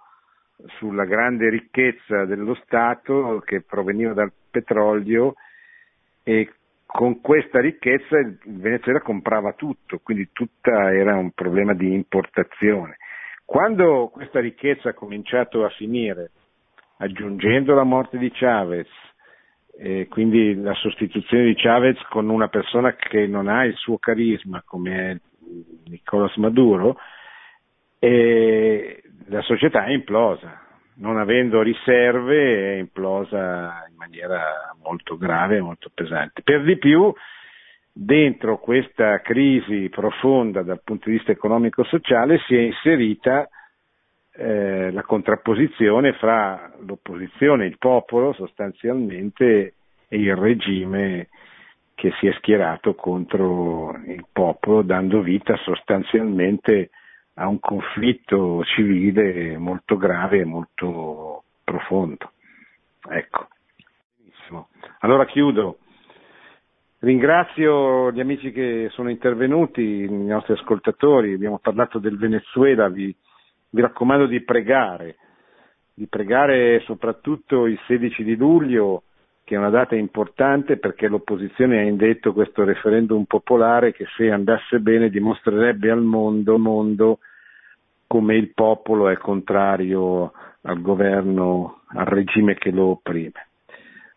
[0.77, 5.35] sulla grande ricchezza dello Stato che proveniva dal petrolio
[6.21, 6.51] e
[6.95, 12.95] con questa ricchezza il Venezuela comprava tutto, quindi tutta era un problema di importazione.
[13.43, 16.31] Quando questa ricchezza ha cominciato a finire,
[16.99, 18.87] aggiungendo la morte di Chavez,
[19.77, 24.63] e quindi la sostituzione di Chavez con una persona che non ha il suo carisma
[24.65, 25.19] come
[25.87, 26.95] Nicolas Maduro
[27.99, 30.64] e la società è implosa,
[30.97, 36.41] non avendo riserve è implosa in maniera molto grave e molto pesante.
[36.41, 37.13] Per di più,
[37.91, 43.47] dentro questa crisi profonda dal punto di vista economico-sociale si è inserita
[44.37, 49.73] eh, la contrapposizione fra l'opposizione, il popolo sostanzialmente
[50.07, 51.29] e il regime
[51.95, 56.89] che si è schierato contro il popolo, dando vita sostanzialmente
[57.35, 62.31] a un conflitto civile molto grave e molto profondo.
[63.09, 63.47] Ecco.
[64.17, 64.69] Benissimo.
[64.99, 65.77] Allora chiudo.
[66.99, 73.15] Ringrazio gli amici che sono intervenuti, i nostri ascoltatori, abbiamo parlato del Venezuela, vi
[73.75, 75.17] vi raccomando di pregare,
[75.93, 79.03] di pregare soprattutto il 16 di luglio
[79.45, 84.79] che è una data importante perché l'opposizione ha indetto questo referendum popolare che se andasse
[84.79, 87.19] bene dimostrerebbe al mondo, mondo
[88.07, 90.31] come il popolo è contrario
[90.63, 93.47] al governo, al regime che lo opprime.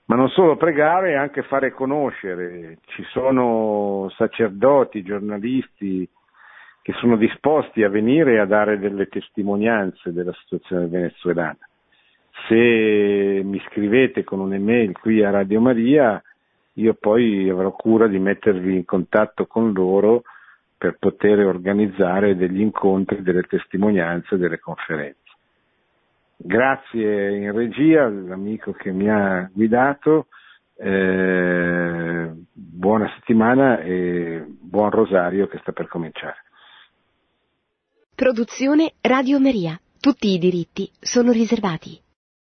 [0.06, 2.78] Ma non solo pregare, anche fare conoscere.
[2.86, 6.08] Ci sono sacerdoti, giornalisti
[6.80, 11.58] che sono disposti a venire a dare delle testimonianze della situazione venezuelana.
[12.46, 16.22] Se mi scrivete con un'email qui a Radio Maria,
[16.74, 20.22] io poi avrò cura di mettervi in contatto con loro
[20.78, 25.16] per poter organizzare degli incontri, delle testimonianze, delle conferenze.
[26.36, 30.28] Grazie in regia all'amico che mi ha guidato,
[30.76, 36.44] eh, buona settimana e buon rosario che sta per cominciare.
[38.14, 39.78] Produzione Radio Maria.
[40.00, 42.06] Tutti i diritti sono riservati.